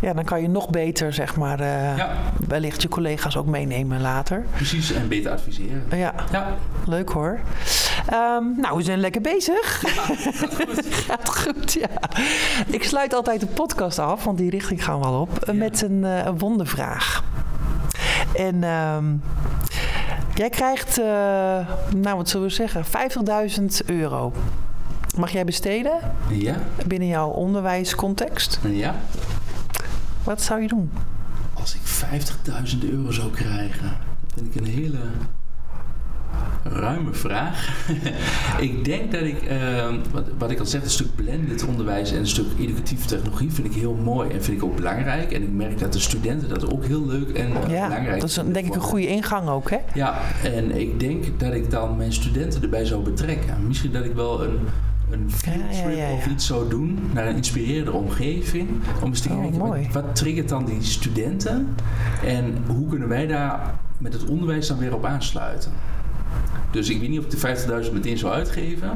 Ja, 0.02 0.12
dan 0.12 0.24
kan 0.24 0.42
je 0.42 0.48
nog 0.48 0.70
beter, 0.70 1.12
zeg 1.12 1.36
maar, 1.36 1.60
eh, 1.60 1.96
Ja. 1.96 2.10
wellicht 2.48 2.82
je 2.82 2.88
collega's 2.88 3.36
ook 3.36 3.46
meenemen 3.46 4.00
later. 4.00 4.44
Precies, 4.54 4.92
en 4.92 5.08
beter 5.08 5.30
adviseren. 5.32 5.82
Ja, 5.90 6.14
Ja, 6.32 6.46
leuk 6.86 7.08
hoor. 7.10 7.40
Ehm, 8.06 8.44
nou, 8.60 8.76
we 8.76 8.82
zijn 8.82 8.98
lekker 8.98 9.20
bezig. 9.20 9.82
Gaat 11.06 11.28
goed, 11.38 11.72
ja. 11.72 11.88
Ik 12.66 12.84
sluit 12.84 13.14
altijd 13.14 13.40
de 13.40 13.46
podcast 13.46 13.98
af, 13.98 14.24
want 14.24 14.38
die 14.38 14.50
richting 14.50 14.84
gaan 14.84 15.00
we 15.00 15.06
al 15.06 15.20
op, 15.20 15.38
Ja. 15.46 15.52
met 15.52 15.82
een, 15.82 16.02
een 16.02 16.38
wondervraag. 16.38 17.24
En 18.36 18.64
ehm, 18.64 19.04
jij 20.34 20.48
krijgt, 20.50 20.98
eh, 20.98 21.04
nou 21.96 22.16
wat 22.16 22.28
zullen 22.28 22.46
we 22.46 22.52
zeggen, 22.52 22.84
50.000 22.84 23.80
euro. 23.86 24.32
Mag 25.16 25.30
jij 25.30 25.44
besteden 25.44 25.92
ja, 26.28 26.54
binnen 26.86 27.08
jouw 27.08 27.28
onderwijscontext? 27.28 28.60
ja. 28.68 28.94
Wat 30.24 30.42
zou 30.42 30.61
je 30.61 30.68
doen? 30.68 30.90
Als 31.54 31.74
ik 31.74 31.80
50.000 32.74 32.90
euro 32.90 33.11
zou 33.11 33.30
krijgen, 33.30 33.96
dat 34.20 34.32
vind 34.35 34.54
ik 34.54 34.61
een 34.61 34.72
hele 34.72 34.98
ruime 36.64 37.12
vraag. 37.12 37.87
ik 38.61 38.85
denk 38.85 39.12
dat 39.12 39.20
ik, 39.20 39.42
eh, 39.42 39.88
wat, 40.11 40.24
wat 40.38 40.50
ik 40.50 40.58
al 40.58 40.66
zeg, 40.66 40.82
een 40.82 40.90
stuk 40.90 41.14
blended 41.14 41.64
onderwijs 41.64 42.12
en 42.12 42.18
een 42.18 42.26
stuk 42.26 42.46
educatieve 42.58 43.06
technologie 43.06 43.50
vind 43.50 43.66
ik 43.66 43.72
heel 43.74 43.94
mooi 43.94 44.30
en 44.30 44.42
vind 44.44 44.56
ik 44.56 44.64
ook 44.64 44.76
belangrijk. 44.76 45.32
En 45.32 45.42
ik 45.42 45.52
merk 45.52 45.78
dat 45.78 45.92
de 45.92 45.98
studenten 45.98 46.48
dat 46.48 46.72
ook 46.72 46.85
heel 46.85 47.06
leuk 47.06 47.28
en 47.28 47.46
eh, 47.46 47.70
Ja, 47.70 47.87
belangrijk 47.87 48.20
dat 48.20 48.28
is 48.28 48.37
een, 48.37 48.52
denk 48.52 48.66
ik 48.66 48.74
een 48.74 48.80
goede 48.80 49.06
ingang 49.06 49.48
ook, 49.48 49.70
hè? 49.70 49.78
Ja, 49.94 50.20
en 50.44 50.80
ik 50.80 51.00
denk 51.00 51.40
dat 51.40 51.54
ik 51.54 51.70
dan 51.70 51.96
mijn 51.96 52.12
studenten 52.12 52.62
erbij 52.62 52.85
zou 52.85 53.02
betrekken. 53.02 53.66
Misschien 53.66 53.92
dat 53.92 54.04
ik 54.04 54.14
wel 54.14 54.44
een, 54.44 54.58
een 55.12 55.31
fieldtrip 55.31 55.72
ja, 55.72 55.88
ja, 55.88 56.09
ja. 56.09 56.14
of 56.14 56.27
iets 56.27 56.46
zou 56.46 56.68
doen 56.68 56.98
naar 57.12 57.27
een 57.27 57.37
inspirerende 57.37 57.92
omgeving. 57.92 58.68
Om 59.03 59.09
eens 59.09 59.20
te 59.20 59.29
Oh, 59.29 59.40
kijken, 59.40 59.59
wat, 59.59 59.79
wat 59.92 60.16
triggert 60.16 60.48
dan 60.48 60.64
die 60.64 60.83
studenten? 60.83 61.75
En 62.25 62.57
hoe 62.66 62.88
kunnen 62.88 63.09
wij 63.09 63.27
daar 63.27 63.75
met 63.98 64.12
het 64.12 64.25
onderwijs 64.25 64.66
dan 64.66 64.79
weer 64.79 64.94
op 64.94 65.05
aansluiten? 65.05 65.72
Dus 66.70 66.88
ik 66.88 67.01
weet 67.01 67.09
niet 67.09 67.18
of 67.18 67.25
ik 67.25 67.31
de 67.31 67.85
50.000 67.87 67.92
meteen 67.92 68.18
zou 68.18 68.33
uitgeven. 68.33 68.90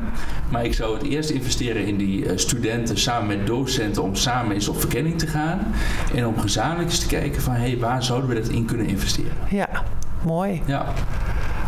Maar 0.50 0.64
ik 0.64 0.74
zou 0.74 0.94
het 0.94 1.02
eerst 1.02 1.30
investeren 1.30 1.86
in 1.86 1.96
die 1.96 2.28
eh, 2.28 2.36
studenten 2.36 2.98
samen 2.98 3.26
met 3.26 3.46
docenten. 3.46 4.02
Om 4.02 4.14
samen 4.14 4.54
eens 4.54 4.68
op 4.68 4.80
verkenning 4.80 5.18
te 5.18 5.26
gaan. 5.26 5.60
En 6.14 6.26
om 6.26 6.38
gezamenlijk 6.38 6.88
eens 6.88 6.98
te 6.98 7.06
kijken 7.06 7.42
van 7.42 7.54
hé, 7.54 7.60
hey, 7.60 7.78
waar 7.78 8.02
zouden 8.04 8.28
we 8.28 8.34
dat 8.34 8.48
in 8.48 8.64
kunnen 8.64 8.86
investeren? 8.86 9.32
Ja, 9.50 9.68
mooi. 10.22 10.62
Ja. 10.66 10.86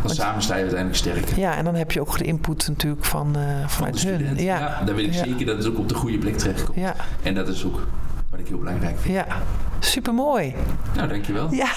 Want 0.02 0.14
samen 0.14 0.42
sta 0.42 0.54
je 0.54 0.60
uiteindelijk 0.60 0.98
sterker. 0.98 1.38
Ja, 1.38 1.56
en 1.56 1.64
dan 1.64 1.74
heb 1.74 1.92
je 1.92 2.00
ook 2.00 2.18
de 2.18 2.24
input 2.24 2.68
natuurlijk 2.68 3.04
van, 3.04 3.36
eh, 3.36 3.42
Van 3.60 3.68
vanuit 3.68 4.02
de 4.02 4.08
hun. 4.08 4.36
Ja. 4.36 4.58
Ja. 4.58 4.82
dan 4.84 4.94
weet 4.94 5.06
ik 5.06 5.12
Ja. 5.12 5.24
zeker 5.24 5.46
dat 5.46 5.56
het 5.56 5.66
ook 5.66 5.78
op 5.78 5.88
de 5.88 5.94
goede 5.94 6.18
plek 6.18 6.38
terechtkomt. 6.38 6.76
Ja, 6.78 6.94
En 7.22 7.34
dat 7.34 7.48
is 7.48 7.64
ook 7.64 7.86
wat 8.30 8.40
ik 8.40 8.48
heel 8.48 8.58
belangrijk 8.58 8.98
vind. 8.98 9.14
ja. 9.14 9.26
Supermooi. 9.80 10.54
Nou, 10.94 11.08
dankjewel. 11.08 11.48
Ja. 11.54 11.68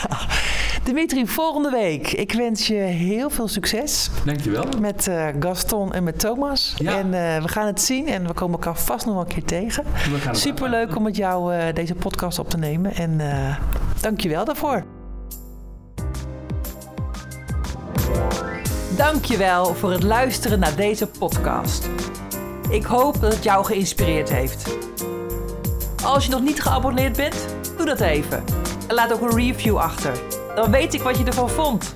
Dimitri, 0.84 1.28
volgende 1.28 1.70
week. 1.70 2.12
Ik 2.12 2.32
wens 2.34 2.68
je 2.68 2.74
heel 2.74 3.30
veel 3.30 3.48
succes 3.48 4.10
Dankjewel. 4.26 4.66
met 4.80 5.08
eh, 5.08 5.28
Gaston 5.40 5.94
en 5.94 6.04
met 6.04 6.20
Thomas. 6.20 6.74
Ja. 6.78 6.98
En 6.98 7.06
eh, 7.14 7.42
we 7.42 7.48
gaan 7.48 7.66
het 7.68 7.82
zien 7.82 8.08
en 8.08 8.28
we 8.28 8.34
komen 8.34 8.54
elkaar 8.60 8.78
vast 8.78 9.06
nog 9.06 9.14
wel 9.16 9.24
een 9.24 9.30
keer 9.30 9.44
tegen. 9.44 9.84
We 9.84 10.18
gaan 10.20 10.28
het 10.32 10.38
Superleuk 10.40 10.96
om 10.96 11.04
met 11.04 11.16
jou 11.16 11.54
eh, 11.56 11.74
deze 11.74 11.96
podcast 11.96 12.40
op 12.40 12.50
te 12.50 12.58
nemen. 12.58 12.94
En 12.96 13.20
eh 13.20 13.56
dank 14.02 14.20
je 14.22 14.30
wel 14.30 14.46
daarvoor. 14.46 14.84
Dank 19.02 19.26
je 19.26 19.38
wel 19.38 19.76
voor 19.76 19.92
het 19.92 20.04
luisteren 20.04 20.60
naar 20.60 20.76
deze 20.76 21.08
podcast. 21.08 21.90
Ik 22.70 22.84
hoop 22.84 23.22
dat 23.22 23.34
het 23.34 23.44
jou 23.44 23.66
geïnspireerd 23.66 24.30
heeft. 24.30 24.78
Als 26.04 26.26
je 26.26 26.32
nog 26.32 26.42
niet 26.42 26.62
geabonneerd 26.62 27.18
bent, 27.18 27.36
doe 27.78 27.86
dat 27.86 28.00
even. 28.00 28.44
En 28.88 28.96
laat 28.96 29.14
ook 29.14 29.22
een 29.22 29.36
review 29.36 29.78
achter. 29.78 30.20
Dan 30.56 30.72
weet 30.72 30.94
ik 30.94 31.02
wat 31.02 31.18
je 31.18 31.24
ervan 31.24 31.50
vond. 31.50 31.94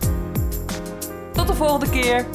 Tot 1.34 1.48
de 1.48 1.54
volgende 1.54 1.90
keer. 1.90 2.26